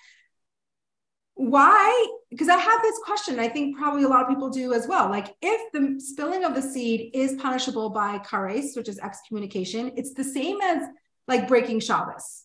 [1.35, 2.09] Why?
[2.31, 5.09] Because I have this question, I think probably a lot of people do as well.
[5.11, 10.15] Like, if the spilling of the seed is punishable by kares, which is excommunication, it's
[10.15, 10.83] the same as
[11.27, 12.45] like breaking Shabbos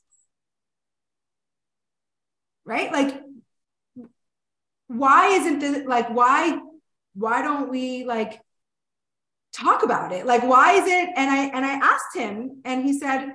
[2.70, 3.20] right like
[4.88, 6.60] why isn't this like why
[7.16, 8.40] why don't we like
[9.52, 12.94] talk about it like why is it and i and i asked him and he
[12.98, 13.34] said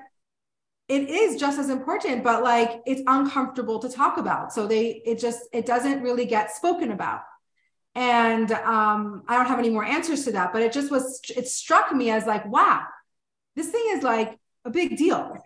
[0.89, 5.19] it is just as important but like it's uncomfortable to talk about so they it
[5.19, 7.21] just it doesn't really get spoken about
[7.95, 11.49] and um i don't have any more answers to that but it just was it
[11.49, 12.83] struck me as like wow
[13.57, 15.41] this thing is like a big deal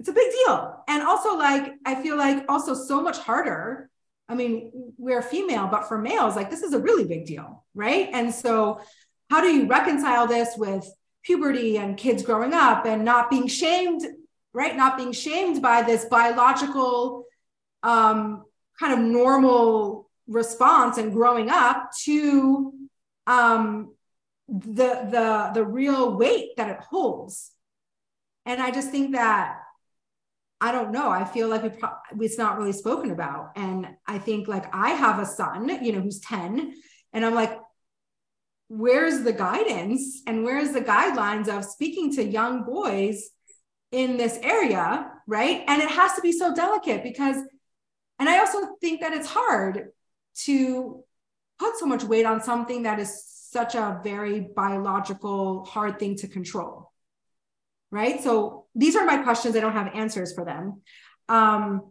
[0.00, 0.82] it's a big deal.
[0.88, 3.90] And also, like, I feel like also so much harder.
[4.30, 8.08] I mean, we're female, but for males, like, this is a really big deal, right?
[8.10, 8.80] And so,
[9.28, 10.90] how do you reconcile this with
[11.22, 14.02] puberty and kids growing up and not being shamed,
[14.52, 14.76] right?
[14.76, 17.24] Not being shamed by this biological,
[17.82, 18.44] um,
[18.78, 22.72] kind of normal response and growing up to
[23.26, 23.94] um,
[24.48, 27.52] the the the real weight that it holds.
[28.46, 29.58] And I just think that
[30.60, 31.08] I don't know.
[31.08, 33.52] I feel like we pro- it's not really spoken about.
[33.56, 36.74] And I think like I have a son, you know, who's 10,
[37.12, 37.58] and I'm like,
[38.68, 43.30] where's the guidance and where's the guidelines of speaking to young boys
[43.92, 45.64] in this area, right?
[45.66, 47.36] And it has to be so delicate because,
[48.18, 49.88] and I also think that it's hard
[50.44, 51.04] to
[51.58, 56.28] put so much weight on something that is such a very biological, hard thing to
[56.28, 56.90] control
[57.90, 58.22] right?
[58.22, 59.56] So these are my questions.
[59.56, 60.82] I don't have answers for them.
[61.28, 61.90] Um,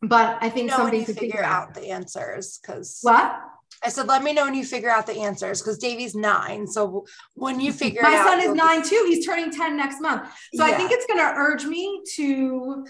[0.00, 3.40] but I think know when something you to figure figure out the answers because What?
[3.82, 6.66] I said, let me know when you figure out the answers because Davey's nine.
[6.66, 9.04] So when you figure out My it out, son is nine too.
[9.08, 10.28] He's turning 10 next month.
[10.54, 12.86] So I think it's going to urge me to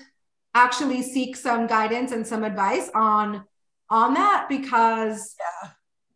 [0.55, 3.45] actually seek some guidance and some advice on
[3.91, 5.71] on that because Yeah.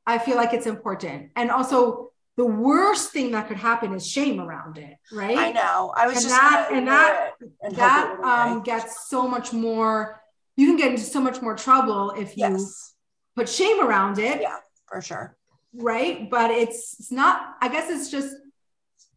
[0.06, 1.30] I feel like it's important.
[1.36, 5.36] And also the worst thing that could happen is shame around it, right?
[5.36, 5.92] I know.
[5.96, 10.22] I was And just that- and that- and that um gets so much more
[10.56, 12.94] you can get into so much more trouble if you yes,
[13.38, 14.56] put shame around it Yeah.
[14.90, 15.26] for sure.
[15.90, 18.32] right but it's it's not i guess it's just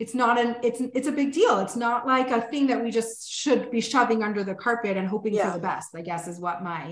[0.03, 2.89] it's not an it's it's a big deal it's not like a thing that we
[2.99, 5.45] just should be shoving under the carpet and hoping Yeah.
[5.47, 6.83] for the best i guess is what my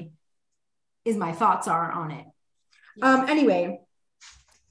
[1.10, 2.26] is my thoughts are on it
[3.08, 3.62] um anyway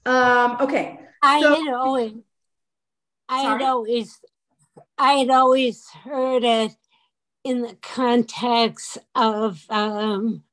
[0.05, 0.85] um okay
[1.21, 2.13] I So- had always,
[3.27, 3.59] I Sorry?
[3.63, 4.09] had always,
[4.97, 6.71] I had always heard it
[7.43, 10.43] in the context of um,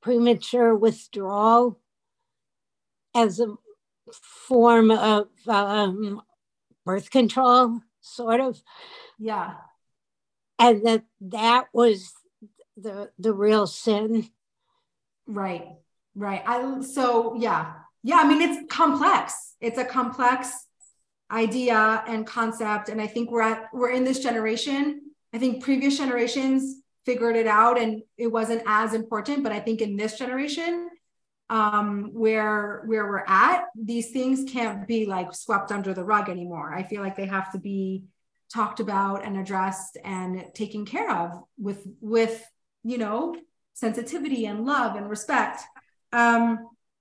[0.00, 1.78] premature withdrawal
[3.14, 3.54] as a
[4.12, 6.22] form of um,
[6.84, 8.62] birth control, sort of,
[9.18, 9.54] yeah
[10.58, 12.12] and that that was
[12.76, 14.28] the the real sin.
[15.26, 15.66] Right,
[16.14, 16.42] right.
[16.46, 18.16] I so yeah, yeah.
[18.16, 19.54] I mean, it's complex.
[19.60, 20.66] It's a complex
[21.30, 25.02] idea and concept, and I think we're at we're in this generation.
[25.32, 29.42] I think previous generations figured it out, and it wasn't as important.
[29.44, 30.72] But I think in this generation,
[31.48, 33.60] um, where where we're at,
[33.92, 36.68] these things can't be like swept under the rug anymore.
[36.80, 38.04] I feel like they have to be
[38.52, 42.36] talked about and addressed and taken care of with with
[42.84, 43.18] you know
[43.72, 45.62] sensitivity and love and respect.
[46.12, 46.44] Um,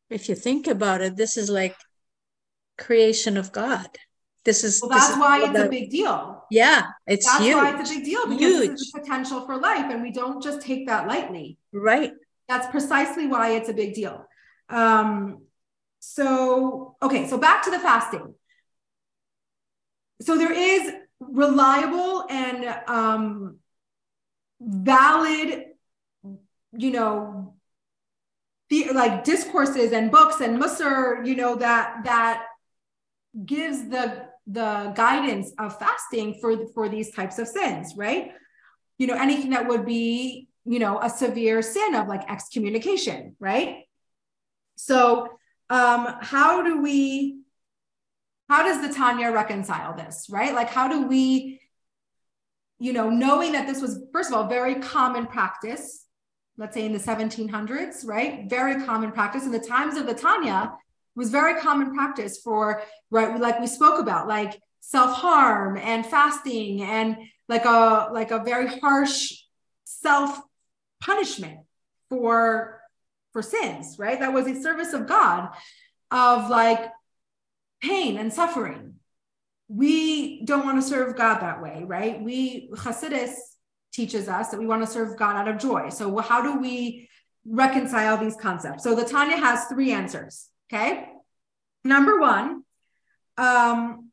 [0.09, 1.75] If you think about it, this is like
[2.77, 3.89] creation of God.
[4.47, 6.45] This is well, this that's is why it's a big deal.
[6.49, 7.55] yeah, it's That's huge.
[7.55, 8.71] why it's a big deal because this Huge.
[8.79, 11.57] is the potential for life, and we don't just take that lightly.
[11.73, 12.13] right.
[12.47, 14.25] That's precisely why it's a big deal.
[14.69, 15.43] Um,
[15.99, 18.35] so, okay, so back to the fasting.
[20.21, 23.57] So there is reliable and um,
[24.61, 25.65] valid,
[26.71, 27.55] you know,
[28.69, 32.45] the like discourses and books and Musser, you know, that that
[33.45, 38.31] gives the the guidance of fasting for for these types of sins, right?
[38.97, 43.83] You know, anything that would be, you know, a severe sin of like excommunication, right?
[44.75, 45.27] So,
[45.69, 47.41] um, how do we
[48.49, 50.53] how does the Tanya reconcile this, right?
[50.53, 51.59] Like, how do we,
[52.79, 56.05] you know, knowing that this was, first of all, very common practice,
[56.57, 58.49] let's say in the 1700s, right?
[58.49, 59.43] Very common practice.
[59.43, 60.73] In the times of the Tanya,
[61.17, 67.17] was very common practice for right like we spoke about like self-harm and fasting and
[67.49, 69.33] like a like a very harsh
[69.83, 70.39] self
[71.01, 71.59] punishment
[72.09, 72.79] for
[73.33, 74.19] for sins right?
[74.19, 75.49] That was a service of god
[76.11, 76.89] of like
[77.81, 78.93] pain and suffering.
[79.67, 82.21] We don't want to serve god that way right?
[82.21, 83.33] We Hasidus
[83.91, 85.89] teaches us that we want to serve god out of joy.
[85.89, 87.09] So how do we
[87.43, 88.83] reconcile these concepts?
[88.83, 91.09] So the tanya has three answers okay
[91.83, 92.63] number one
[93.37, 94.07] um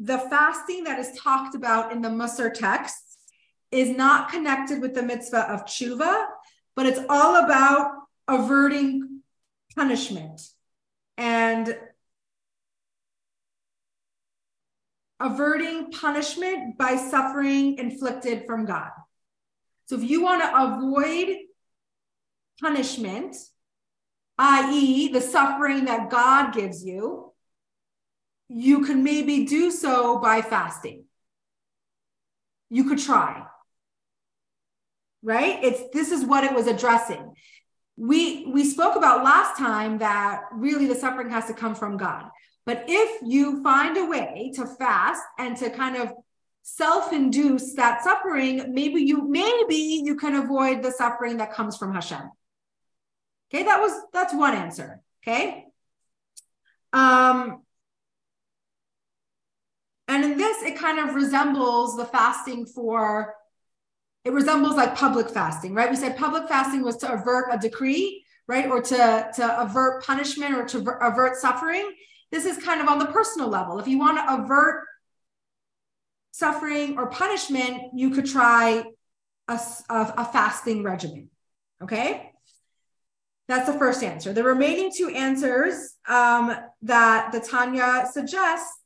[0.00, 3.18] the fasting that is talked about in the Musar texts
[3.70, 6.26] is not connected with the mitzvah of tshuva,
[6.74, 7.92] but it's all about
[8.26, 9.20] averting
[9.76, 10.40] punishment
[11.16, 11.76] and
[15.20, 18.90] averting punishment by suffering inflicted from God.
[19.86, 21.36] So if you want to avoid
[22.60, 23.36] punishment,
[24.42, 27.34] i.e., the suffering that God gives you,
[28.48, 31.04] you could maybe do so by fasting.
[32.70, 33.44] You could try.
[35.22, 35.62] Right?
[35.62, 37.34] It's this is what it was addressing.
[37.98, 42.30] We we spoke about last time that really the suffering has to come from God.
[42.64, 46.12] But if you find a way to fast and to kind of
[46.62, 52.30] self-induce that suffering, maybe you maybe you can avoid the suffering that comes from Hashem.
[53.52, 55.02] Okay, that was that's one answer.
[55.22, 55.66] Okay.
[56.92, 57.62] Um,
[60.08, 63.34] and in this, it kind of resembles the fasting for,
[64.24, 65.88] it resembles like public fasting, right?
[65.88, 68.68] We said public fasting was to avert a decree, right?
[68.68, 71.88] Or to, to avert punishment or to avert suffering.
[72.32, 73.78] This is kind of on the personal level.
[73.78, 74.84] If you want to avert
[76.32, 78.84] suffering or punishment, you could try
[79.46, 81.30] a, a, a fasting regimen.
[81.82, 82.29] Okay.
[83.50, 84.32] That's the first answer.
[84.32, 88.78] The remaining two answers um, that the Tanya suggests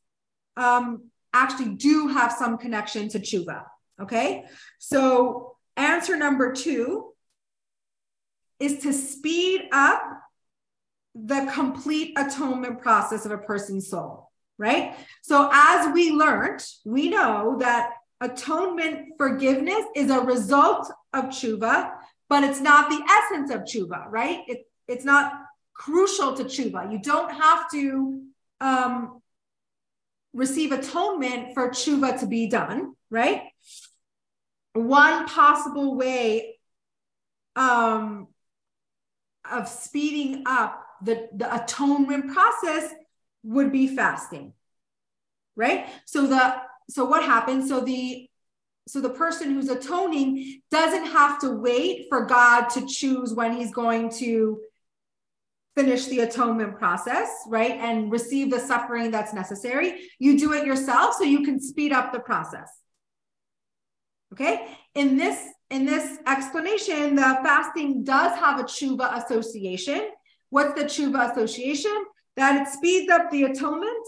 [0.57, 3.63] um, actually do have some connection to tshuva.
[4.01, 4.45] Okay.
[4.79, 7.13] So, answer number two
[8.59, 10.01] is to speed up
[11.13, 14.95] the complete atonement process of a person's soul, right?
[15.21, 21.91] So, as we learned, we know that atonement forgiveness is a result of tshuva,
[22.29, 24.39] but it's not the essence of tshuva, right?
[24.47, 25.33] It, it's not
[25.73, 26.91] crucial to tshuva.
[26.91, 28.21] You don't have to
[28.61, 29.21] um,
[30.33, 33.43] receive atonement for tshuva to be done, right?
[34.73, 36.57] One possible way
[37.55, 38.27] um,
[39.49, 42.91] of speeding up the, the atonement process
[43.43, 44.53] would be fasting,
[45.55, 45.87] right?
[46.05, 46.55] So the
[46.89, 47.69] so what happens?
[47.69, 48.29] So the
[48.87, 53.71] so the person who's atoning doesn't have to wait for God to choose when he's
[53.71, 54.59] going to
[55.75, 57.71] finish the atonement process, right?
[57.71, 60.09] And receive the suffering that's necessary.
[60.19, 62.69] You do it yourself so you can speed up the process.
[64.33, 64.67] Okay?
[64.93, 65.39] In this
[65.71, 70.09] in this explanation, the fasting does have a tshuva association.
[70.51, 72.05] What's the tshuva association?
[72.35, 74.05] That it speeds up the atonement,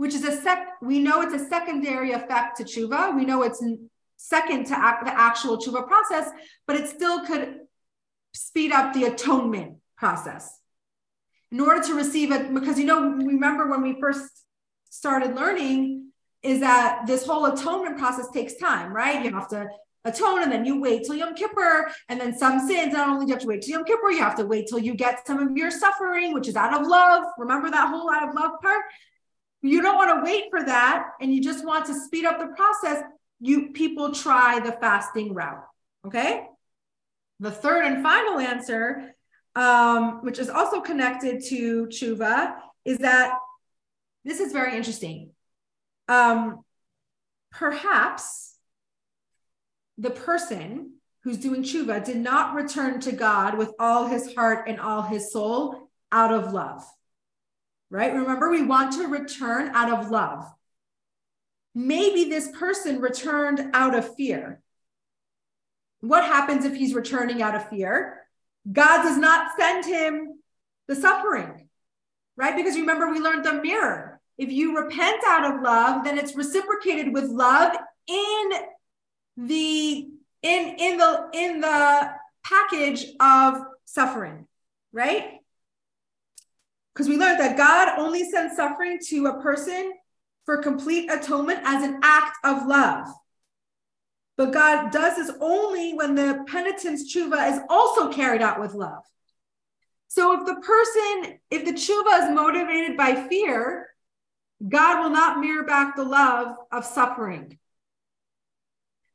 [0.00, 0.66] which is a sec.
[0.80, 3.14] We know it's a secondary effect to tshuva.
[3.14, 3.62] We know it's
[4.16, 6.30] second to act, the actual tshuva process,
[6.66, 7.58] but it still could
[8.32, 10.58] speed up the atonement process.
[11.52, 14.24] In order to receive it, because you know, remember when we first
[14.88, 19.22] started learning, is that this whole atonement process takes time, right?
[19.22, 19.68] You have to
[20.06, 21.90] atone and then you wait till Yom Kippur.
[22.08, 24.20] And then some sins, not only do you have to wait till Yom Kippur, you
[24.20, 27.24] have to wait till you get some of your suffering, which is out of love.
[27.36, 28.80] Remember that whole out of love part?
[29.62, 32.54] You don't want to wait for that and you just want to speed up the
[32.56, 33.02] process.
[33.40, 35.64] You people try the fasting route.
[36.06, 36.46] Okay.
[37.40, 39.14] The third and final answer
[39.56, 42.54] um, which is also connected to tshuva,
[42.84, 43.34] is that
[44.24, 45.30] this is very interesting.
[46.08, 46.64] Um,
[47.50, 48.54] perhaps
[49.98, 54.80] the person who's doing tshuva did not return to God with all his heart and
[54.80, 56.82] all his soul out of love.
[57.90, 58.14] Right?
[58.14, 60.44] Remember, we want to return out of love.
[61.74, 64.60] Maybe this person returned out of fear.
[66.00, 68.20] What happens if he's returning out of fear?
[68.70, 70.38] God does not send him
[70.88, 71.68] the suffering,
[72.36, 72.56] right?
[72.56, 74.20] Because remember, we learned the mirror.
[74.38, 77.76] If you repent out of love, then it's reciprocated with love
[78.06, 78.50] in
[79.36, 80.08] the
[80.42, 82.10] in in the in the
[82.42, 84.46] package of suffering,
[84.92, 85.39] right?
[86.94, 89.92] Because we learned that God only sends suffering to a person
[90.44, 93.06] for complete atonement as an act of love.
[94.36, 99.02] But God does this only when the penitent's tshuva is also carried out with love.
[100.08, 103.90] So if the person, if the tshuva is motivated by fear,
[104.66, 107.58] God will not mirror back the love of suffering.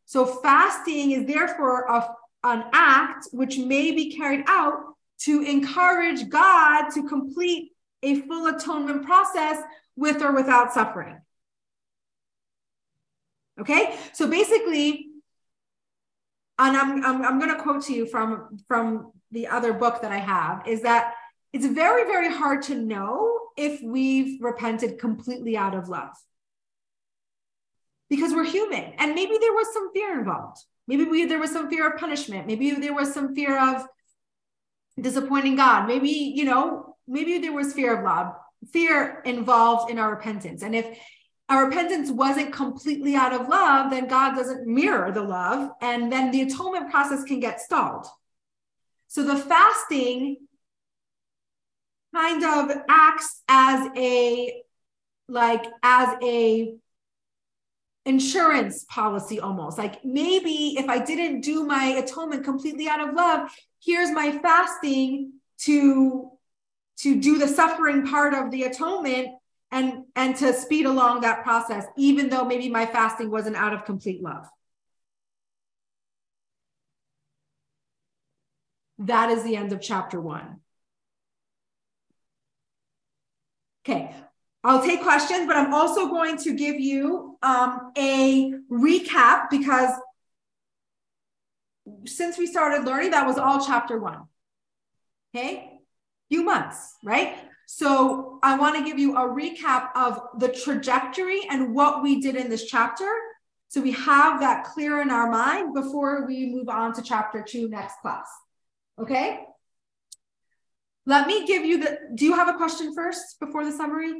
[0.05, 2.07] So fasting is therefore a,
[2.43, 7.71] an act which may be carried out to encourage God to complete
[8.03, 9.61] a full atonement process
[9.95, 11.17] with or without suffering.
[13.59, 15.07] Okay, so basically,
[16.59, 20.11] and I'm, I'm, I'm going to quote to you from, from the other book that
[20.11, 21.13] I have is that
[21.53, 26.11] it's very, very hard to know if we've repented completely out of love
[28.09, 30.57] because we're human and maybe there was some fear involved.
[30.87, 32.45] Maybe we, there was some fear of punishment.
[32.45, 33.85] Maybe there was some fear of
[34.99, 35.87] disappointing God.
[35.87, 38.33] Maybe, you know, maybe there was fear of love,
[38.71, 40.63] fear involved in our repentance.
[40.63, 40.97] And if
[41.49, 45.69] our repentance wasn't completely out of love, then God doesn't mirror the love.
[45.81, 48.07] And then the atonement process can get stalled.
[49.07, 50.37] So the fasting
[52.13, 54.63] kind of acts as a,
[55.27, 56.75] like, as a
[58.05, 59.77] insurance policy almost.
[59.77, 63.49] Like maybe if i didn't do my atonement completely out of love
[63.83, 66.31] here's my fasting to
[66.97, 69.29] to do the suffering part of the atonement
[69.71, 73.85] and and to speed along that process even though maybe my fasting wasn't out of
[73.85, 74.47] complete love.
[78.99, 80.61] That is the end of chapter 1
[83.87, 84.15] okay
[84.65, 89.91] I'll take questions, but I'm also going to give you um, a recap because
[92.07, 94.23] since we started learning, that was all chapter one.
[95.29, 95.69] Okay,
[96.29, 97.35] few months, right?
[97.67, 102.35] So I want to give you a recap of the trajectory and what we did
[102.35, 103.11] in this chapter.
[103.67, 107.69] So we have that clear in our mind before we move on to chapter two
[107.69, 108.27] next class.
[108.99, 109.41] Okay.
[111.05, 114.13] Let me give you the, do you have a question first before the summary?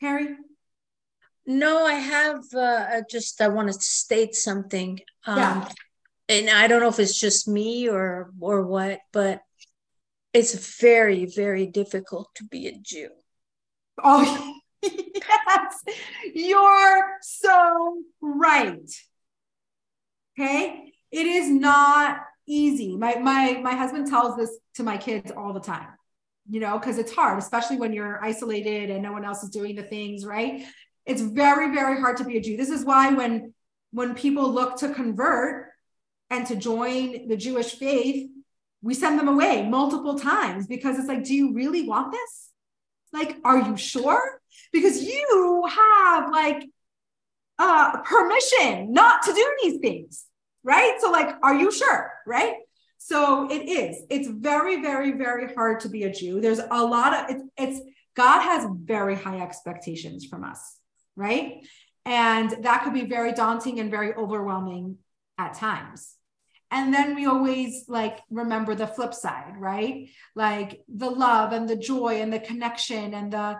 [0.00, 0.36] Harry?
[1.46, 5.00] No, I have uh, just I want to state something.
[5.26, 5.68] Um, Yeah.
[6.28, 9.42] And I don't know if it's just me or or what, but
[10.32, 13.10] it's very very difficult to be a Jew.
[14.02, 15.84] Oh, yes,
[16.34, 18.90] you're so right.
[20.38, 22.96] Okay, it is not easy.
[22.96, 25.88] My my my husband tells this to my kids all the time.
[26.48, 29.74] You know, because it's hard, especially when you're isolated and no one else is doing
[29.74, 30.64] the things right.
[31.04, 32.56] It's very very hard to be a Jew.
[32.56, 33.52] This is why when
[33.90, 35.70] when people look to convert
[36.30, 38.28] and to join the Jewish faith,
[38.82, 42.50] we send them away multiple times because it's like, do you really want this?
[43.12, 44.40] Like, are you sure?
[44.72, 46.64] Because you have like
[47.58, 50.26] uh permission not to do these things,
[50.62, 50.96] right?
[51.00, 52.12] So, like, are you sure?
[52.26, 52.54] Right?
[52.98, 54.02] So it is.
[54.10, 56.40] It's very, very, very hard to be a Jew.
[56.40, 57.80] There's a lot of it's, it's
[58.14, 60.78] God has very high expectations from us,
[61.14, 61.64] right?
[62.04, 64.98] And that could be very daunting and very overwhelming
[65.38, 66.14] at times.
[66.70, 70.08] And then we always like remember the flip side, right?
[70.34, 73.58] Like the love and the joy and the connection and the,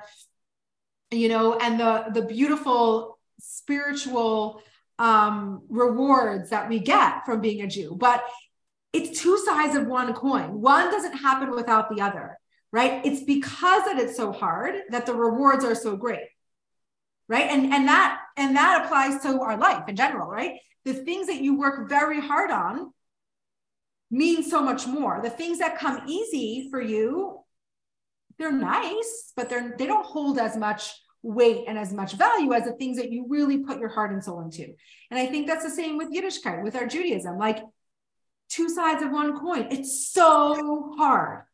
[1.11, 4.62] you know, and the the beautiful spiritual
[4.99, 7.95] um rewards that we get from being a Jew.
[7.97, 8.24] But
[8.97, 10.61] it's two sides of one coin.
[10.61, 12.38] One doesn't happen without the other,
[12.72, 13.05] right?
[13.05, 16.28] It's because that it's so hard that the rewards are so great.
[17.28, 17.51] Right.
[17.51, 20.61] And and that and that applies to our life in general, right?
[20.84, 22.92] The things that you work very hard on
[24.11, 25.20] mean so much more.
[25.20, 27.40] The things that come easy for you,
[28.38, 30.92] they're nice, but they're they don't hold as much
[31.22, 34.22] weight and as much value as the things that you really put your heart and
[34.22, 34.72] soul into.
[35.11, 37.36] And I think that's the same with Yiddishkeit, with our Judaism.
[37.38, 37.59] Like
[38.49, 39.68] two sides of one coin.
[39.70, 41.44] It's so hard,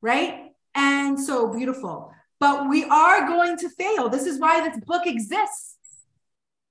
[0.00, 0.52] right?
[0.74, 2.12] And so beautiful.
[2.38, 4.08] But we are going to fail.
[4.08, 5.76] This is why this book exists.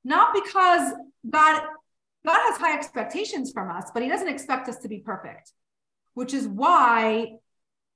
[0.03, 0.93] Not because
[1.29, 1.63] God
[2.25, 5.51] God has high expectations from us, but he doesn't expect us to be perfect,
[6.15, 7.33] which is why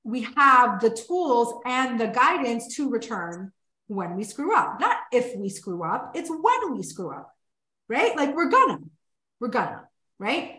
[0.03, 3.51] we have the tools and the guidance to return
[3.87, 4.79] when we screw up.
[4.79, 7.35] Not if we screw up, it's when we screw up,
[7.87, 8.15] right?
[8.15, 8.79] Like we're gonna,
[9.39, 9.87] we're gonna,
[10.19, 10.58] right?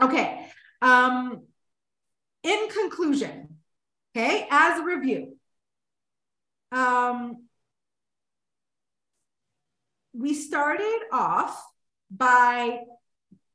[0.00, 0.46] Okay.
[0.82, 1.42] Um,
[2.42, 3.58] in conclusion,
[4.16, 5.36] okay, as a review,
[6.70, 7.46] um,
[10.12, 11.60] we started off
[12.10, 12.80] by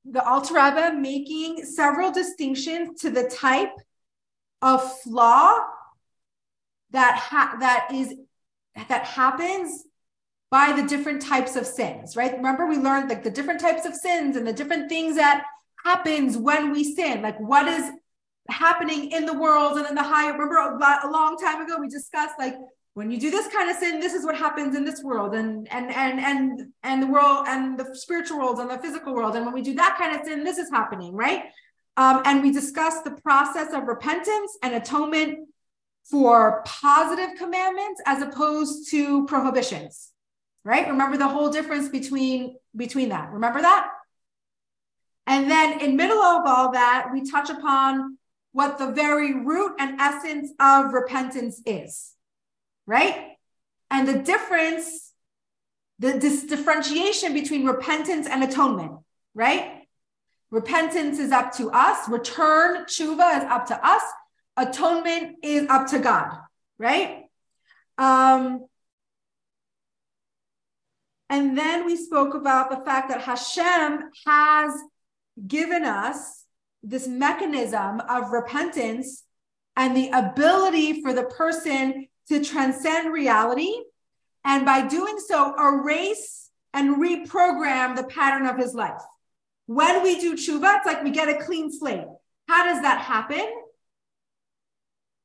[0.06, 3.74] the Alter Rebbe making several distinctions to the type
[4.62, 5.60] of flaw
[6.92, 8.14] that ha- that is
[8.76, 9.84] that happens
[10.50, 12.36] by the different types of sins, right?
[12.36, 15.46] Remember we learned like the different types of sins and the different things that
[15.84, 17.22] happens when we sin.
[17.22, 17.92] Like what is
[18.50, 20.34] happening in the world and in the higher.
[20.34, 22.56] Remember a, a long time ago we discussed like
[22.94, 25.72] when you do this kind of sin, this is what happens in this world, and
[25.72, 29.36] and and and and the world and the spiritual world and the physical world.
[29.36, 31.44] And when we do that kind of sin, this is happening, right?
[31.96, 35.48] Um, and we discussed the process of repentance and atonement
[36.10, 40.10] for positive commandments as opposed to prohibitions,
[40.66, 40.88] right?
[40.88, 43.32] Remember the whole difference between between that.
[43.32, 43.88] Remember that?
[45.32, 48.18] And then in middle of all that, we touch upon
[48.52, 52.12] what the very root and essence of repentance is,
[52.86, 53.38] right?
[53.90, 55.14] And the difference,
[56.00, 58.92] the differentiation between repentance and atonement,
[59.34, 59.84] right?
[60.50, 64.04] Repentance is up to us, return, tshuva is up to us,
[64.58, 66.40] atonement is up to God,
[66.78, 67.24] right?
[67.98, 68.66] Um,
[71.30, 74.74] and then we spoke about the fact that Hashem has
[75.48, 76.46] given us
[76.84, 79.24] this mechanism of repentance
[79.76, 83.74] and the ability for the person to transcend reality.
[84.44, 89.02] And by doing so, erase and reprogram the pattern of his life.
[89.68, 92.08] When we do tshuva, it's like we get a clean slate.
[92.48, 93.46] How does that happen?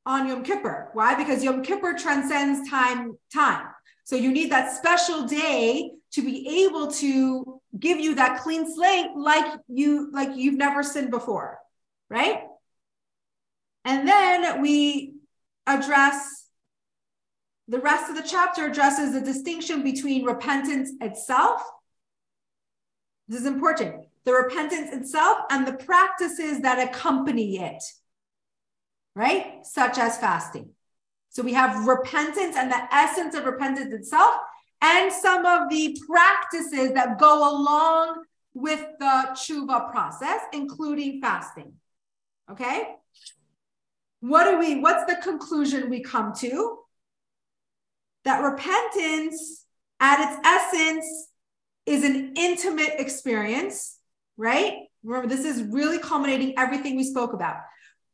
[0.05, 0.91] On Yom Kippur.
[0.93, 1.17] Why?
[1.17, 3.67] Because Yom Kippur transcends time, time.
[4.05, 9.11] So you need that special day to be able to give you that clean slate
[9.17, 11.59] like you like you've never sinned before,
[12.09, 12.43] right?
[13.85, 15.15] And then we
[15.67, 16.47] address
[17.69, 21.63] the rest of the chapter addresses the distinction between repentance itself.
[23.29, 24.07] This is important.
[24.25, 27.83] The repentance itself and the practices that accompany it,
[29.15, 29.65] right?
[29.65, 30.71] Such as fasting.
[31.31, 34.37] So we have repentance and the essence of repentance itself,
[34.81, 38.25] and some of the practices that go along
[38.55, 41.73] with the tshuva process, including fasting.
[42.51, 42.95] Okay.
[44.21, 46.79] What do we, what's the conclusion we come to?
[48.25, 49.65] That repentance
[50.01, 51.29] at its essence
[51.85, 53.99] is an intimate experience,
[54.37, 54.75] right?
[55.05, 57.59] Remember, this is really culminating everything we spoke about.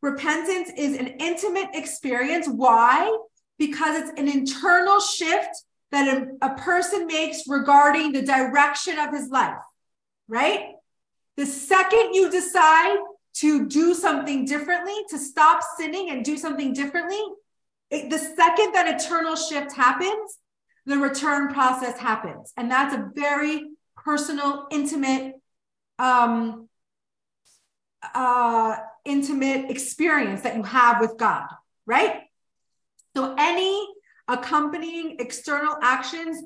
[0.03, 2.47] Repentance is an intimate experience.
[2.49, 3.17] Why?
[3.59, 9.28] Because it's an internal shift that a, a person makes regarding the direction of his
[9.28, 9.62] life,
[10.26, 10.70] right?
[11.36, 12.97] The second you decide
[13.34, 17.22] to do something differently, to stop sinning and do something differently,
[17.90, 20.38] it, the second that eternal shift happens,
[20.86, 22.53] the return process happens.
[22.57, 25.34] And that's a very personal, intimate,
[25.99, 26.68] um,
[28.14, 31.47] uh, intimate experience that you have with God,
[31.86, 32.22] right?
[33.14, 33.88] So any
[34.29, 36.43] accompanying external actions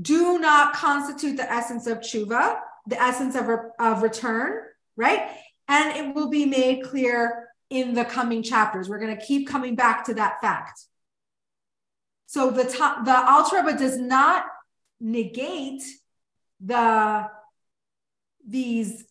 [0.00, 3.48] do not constitute the essence of tshuva, the essence of,
[3.78, 4.62] of return,
[4.96, 5.30] right?
[5.68, 8.88] And it will be made clear in the coming chapters.
[8.88, 10.80] We're going to keep coming back to that fact.
[12.26, 14.44] So the top, the Alter Rebbe does not
[15.00, 15.82] negate
[16.60, 17.28] the
[18.46, 19.04] these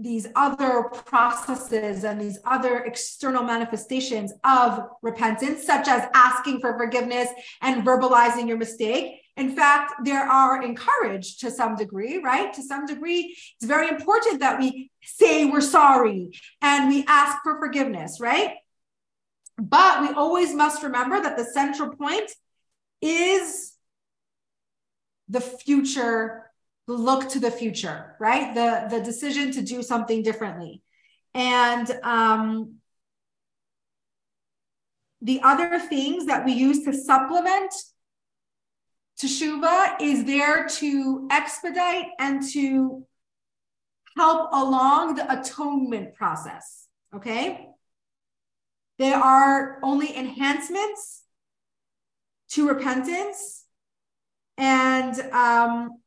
[0.00, 7.28] these other processes and these other external manifestations of repentance, such as asking for forgiveness
[7.62, 9.20] and verbalizing your mistake.
[9.36, 12.52] In fact, there are encouraged to some degree, right?
[12.54, 17.58] To some degree, it's very important that we say we're sorry and we ask for
[17.58, 18.54] forgiveness, right?
[19.56, 22.30] But we always must remember that the central point
[23.00, 23.74] is
[25.28, 26.47] the future
[26.94, 28.54] look to the future, right?
[28.54, 30.82] The the decision to do something differently.
[31.34, 32.76] And um,
[35.20, 37.72] the other things that we use to supplement
[39.20, 43.04] teshuva is there to expedite and to
[44.16, 46.86] help along the atonement process.
[47.14, 47.68] Okay.
[48.98, 51.22] There are only enhancements
[52.50, 53.64] to repentance.
[54.56, 56.00] And um,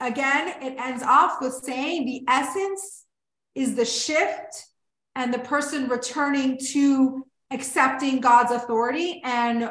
[0.00, 3.04] again, it ends off with saying the essence
[3.54, 4.66] is the shift
[5.14, 9.70] and the person returning to accepting God's authority and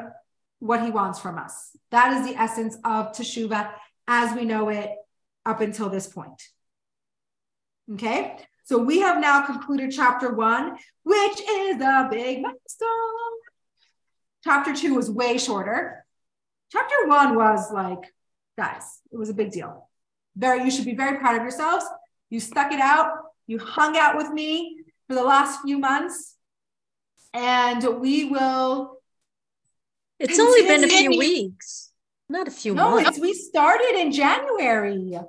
[0.60, 1.76] what he wants from us.
[1.92, 3.72] That is the essence of teshuva
[4.08, 4.92] as we know it
[5.46, 6.42] up until this point.
[7.94, 12.90] Okay, so we have now concluded chapter one, which is a big milestone.
[14.44, 16.06] Chapter two was way shorter.
[16.72, 18.14] Chapter one was like
[18.58, 19.90] guys, it was a big deal.
[20.36, 21.86] Very, you should be very proud of yourselves.
[22.30, 23.12] You stuck it out.
[23.48, 26.36] You hung out with me for the last few months,
[27.34, 28.98] and we will.
[30.20, 31.92] It's only been a few weeks,
[32.30, 33.20] not a few no, months.
[33.20, 35.20] we started in January.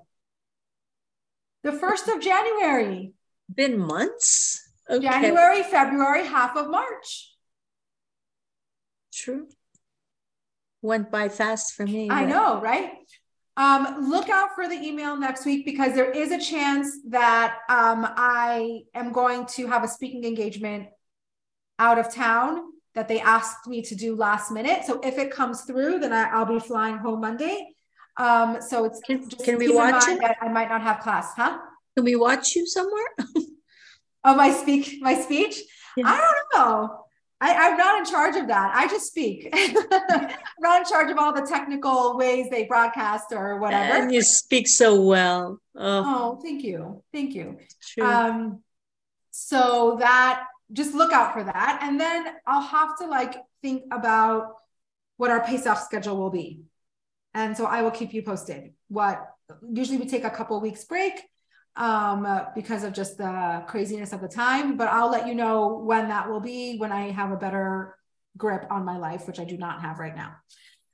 [1.65, 3.15] The first of January.
[3.53, 4.61] been months.
[4.89, 5.03] Okay.
[5.03, 7.35] January, February, half of March.
[9.13, 9.49] True.
[10.85, 12.11] Went by fast for me.
[12.11, 12.91] I but- know, right?
[13.57, 18.07] Um, look out for the email next week because there is a chance that um,
[18.17, 20.89] I am going to have a speaking engagement
[21.79, 22.65] out of town
[22.95, 24.85] that they asked me to do last minute.
[24.85, 27.75] So if it comes through, then I, will be flying home Monday.
[28.19, 30.21] Um, so it's Can, just can we watch it?
[30.43, 31.61] I might not have class, huh?
[31.97, 33.09] Can we watch you somewhere?
[34.27, 35.61] Oh, my speak, my speech.
[35.99, 36.07] Yeah.
[36.07, 37.04] I don't know.
[37.45, 38.73] I, I'm not in charge of that.
[38.75, 39.51] I just speak.
[39.55, 40.31] I'm
[40.61, 43.93] not in charge of all the technical ways they broadcast or whatever.
[44.03, 45.61] And you speak so well.
[45.77, 46.03] Oh,
[46.37, 47.03] Oh, thank you.
[47.13, 47.59] Thank you.
[47.83, 48.05] true.
[48.07, 48.63] Um,
[49.31, 51.81] so that just look out for that.
[51.83, 54.55] And then I'll have to like think about
[55.19, 56.63] what our pace off schedule will be.
[57.35, 58.73] And so I will keep you posted.
[58.89, 59.23] What
[59.71, 61.13] usually we take a couple weeks break
[61.77, 66.09] um because of just the craziness of the time, but I'll let you know when
[66.09, 67.97] that will be when I have a better
[68.37, 70.37] grip on my life, which I do not have right now.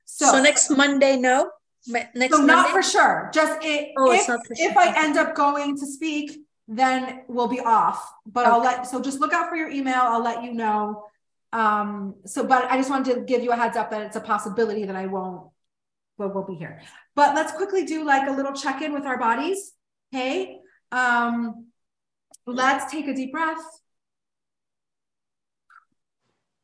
[0.05, 1.51] so, next Monday, no?
[1.87, 2.53] Next so Monday?
[2.53, 3.31] not for sure.
[3.33, 4.77] Just it, Oh, if, for if.
[4.77, 8.13] I end up going to speak, then we'll be off.
[8.25, 10.01] But I'll let so just look out for your email.
[10.01, 11.05] I'll let you know.
[11.53, 14.21] Um, so but I just wanted to give you a heads up that it's a
[14.21, 15.49] possibility that I won't
[16.17, 16.81] well we'll be here.
[17.15, 19.73] But let's quickly do like a little check-in with our bodies.
[20.13, 20.60] Okay.
[20.91, 21.67] Um
[22.45, 23.63] let's take a deep breath.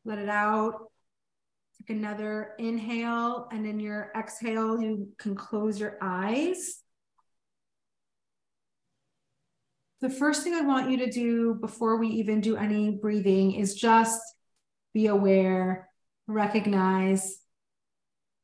[0.06, 0.92] Let it out.
[1.80, 6.82] Take another inhale, and in your exhale, you can close your eyes.
[10.00, 13.76] The first thing I want you to do before we even do any breathing is
[13.76, 14.22] just
[14.94, 15.90] be aware,
[16.28, 17.40] recognize,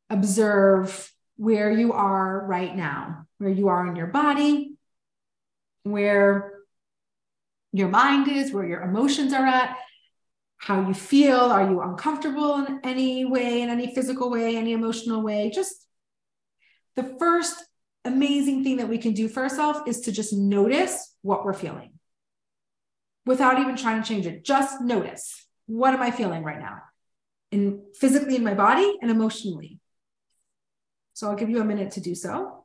[0.10, 4.73] observe where you are right now, where you are in your body,
[5.84, 6.54] where
[7.72, 9.78] your mind is, where your emotions are at,
[10.58, 11.38] how you feel.
[11.38, 15.52] Are you uncomfortable in any way, in any physical way, any emotional way?
[15.54, 15.86] Just
[16.96, 17.64] the first
[18.06, 21.92] amazing thing that we can do for ourselves is to just notice what we're feeling
[23.26, 24.46] without even trying to change it.
[24.46, 26.80] Just notice what am I feeling right now?
[27.52, 29.80] And physically in my body and emotionally.
[31.14, 32.63] So I'll give you a minute to do so.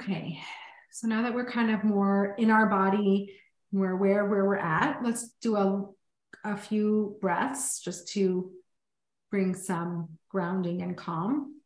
[0.00, 0.38] Okay,
[0.92, 3.34] so now that we're kind of more in our body,
[3.72, 5.88] we're aware where we're at, let's do a,
[6.44, 8.52] a few breaths just to
[9.32, 11.56] bring some grounding and calm.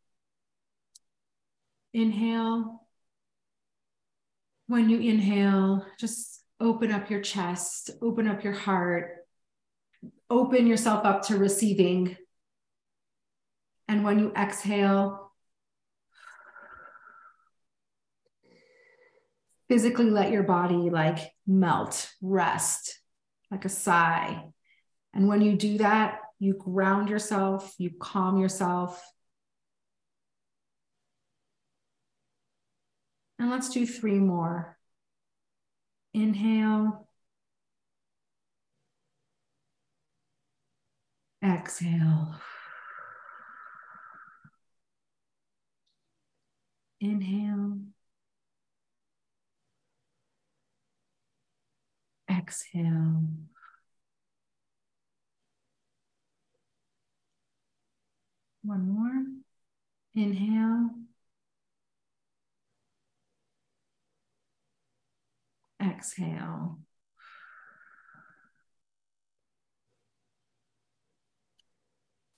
[1.92, 2.86] Inhale.
[4.66, 9.26] When you inhale, just open up your chest, open up your heart,
[10.30, 12.16] open yourself up to receiving.
[13.88, 15.21] And when you exhale,
[19.72, 23.00] physically let your body like melt, rest,
[23.50, 24.44] like a sigh.
[25.14, 29.02] And when you do that, you ground yourself, you calm yourself.
[33.38, 34.76] And let's do three more.
[36.12, 37.08] Inhale.
[41.42, 42.34] Exhale.
[47.00, 47.91] Inhale.
[52.32, 53.22] Exhale.
[58.62, 59.24] One more.
[60.14, 60.90] Inhale.
[65.80, 66.78] Exhale.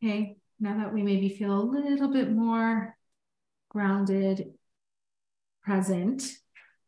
[0.03, 2.97] Okay, now that we maybe feel a little bit more
[3.71, 4.55] grounded,
[5.63, 6.23] present,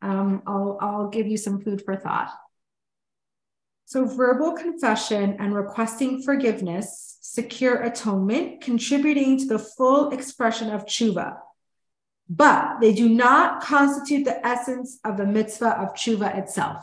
[0.02, 2.30] um, I'll, I'll give you some food for thought.
[3.88, 11.36] So, verbal confession and requesting forgiveness secure atonement, contributing to the full expression of tshuva.
[12.28, 16.82] But they do not constitute the essence of the mitzvah of tshuva itself.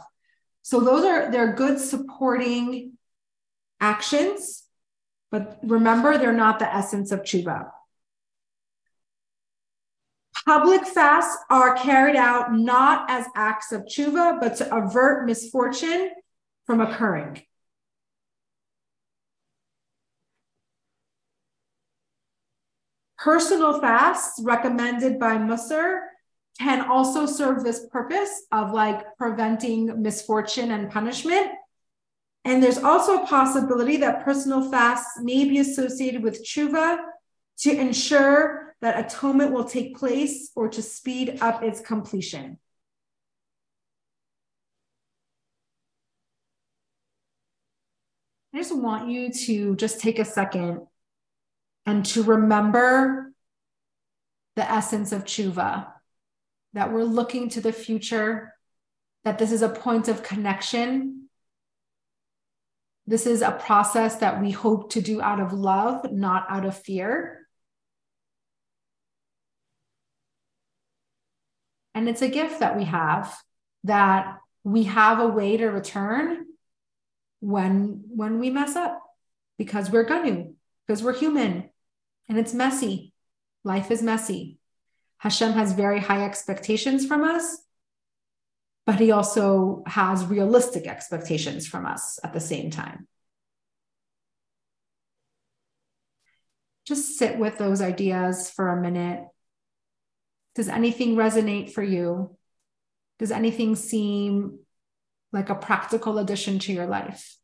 [0.62, 2.94] So, those are they're good supporting
[3.82, 4.64] actions,
[5.30, 7.70] but remember, they're not the essence of tshuva.
[10.46, 16.12] Public fasts are carried out not as acts of tshuva, but to avert misfortune
[16.66, 17.42] from occurring.
[23.18, 26.02] Personal fasts recommended by Musser
[26.60, 31.48] can also serve this purpose of like preventing misfortune and punishment.
[32.46, 36.98] And there's also a possibility that personal fasts may be associated with tshuva
[37.60, 42.60] to ensure that atonement will take place or to speed up its completion.
[48.54, 50.82] I just want you to just take a second
[51.86, 53.34] and to remember
[54.56, 55.88] the essence of tshuva,
[56.74, 58.54] that we're looking to the future,
[59.24, 61.30] that this is a point of connection.
[63.08, 66.78] This is a process that we hope to do out of love, not out of
[66.78, 67.48] fear.
[71.96, 73.36] And it's a gift that we have
[73.84, 76.46] that we have a way to return
[77.44, 79.02] when when we mess up
[79.58, 80.54] because we're to
[80.88, 81.70] because we're human
[82.30, 83.14] and it's messy
[83.64, 84.58] Life is messy.
[85.20, 87.60] Hashem has very high expectations from us,
[88.86, 93.08] but he also has realistic expectations from us at the same time.
[96.86, 99.24] Just sit with those ideas for a minute.
[100.56, 102.36] Does anything resonate for you?
[103.20, 104.60] Does anything seem
[105.34, 107.36] like a practical addition to your life?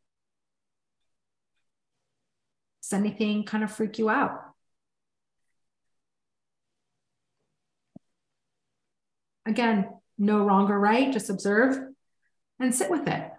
[2.83, 4.39] Does anything kind of freak you out?
[9.45, 11.77] Again, no wrong or right, just observe
[12.59, 13.31] and sit with it.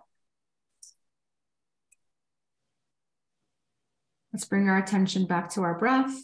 [4.33, 6.15] Let's bring our attention back to our breath.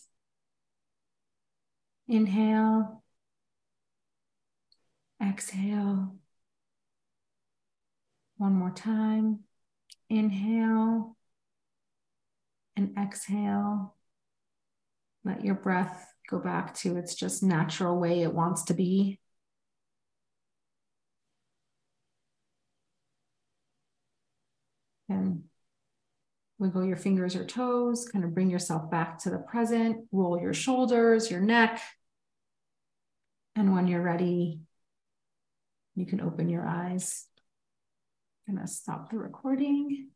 [2.09, 3.03] Inhale,
[5.21, 6.17] exhale.
[8.37, 9.41] One more time.
[10.09, 11.17] Inhale
[12.77, 13.95] and exhale.
[15.25, 19.19] Let your breath go back to its just natural way it wants to be.
[25.09, 25.45] and
[26.59, 30.55] wiggle your fingers or toes, kind of bring yourself back to the present, roll your
[30.55, 31.81] shoulders, your neck.
[33.55, 34.61] And when you're ready,
[35.95, 37.27] you can open your eyes.
[38.49, 40.11] To stop the recording.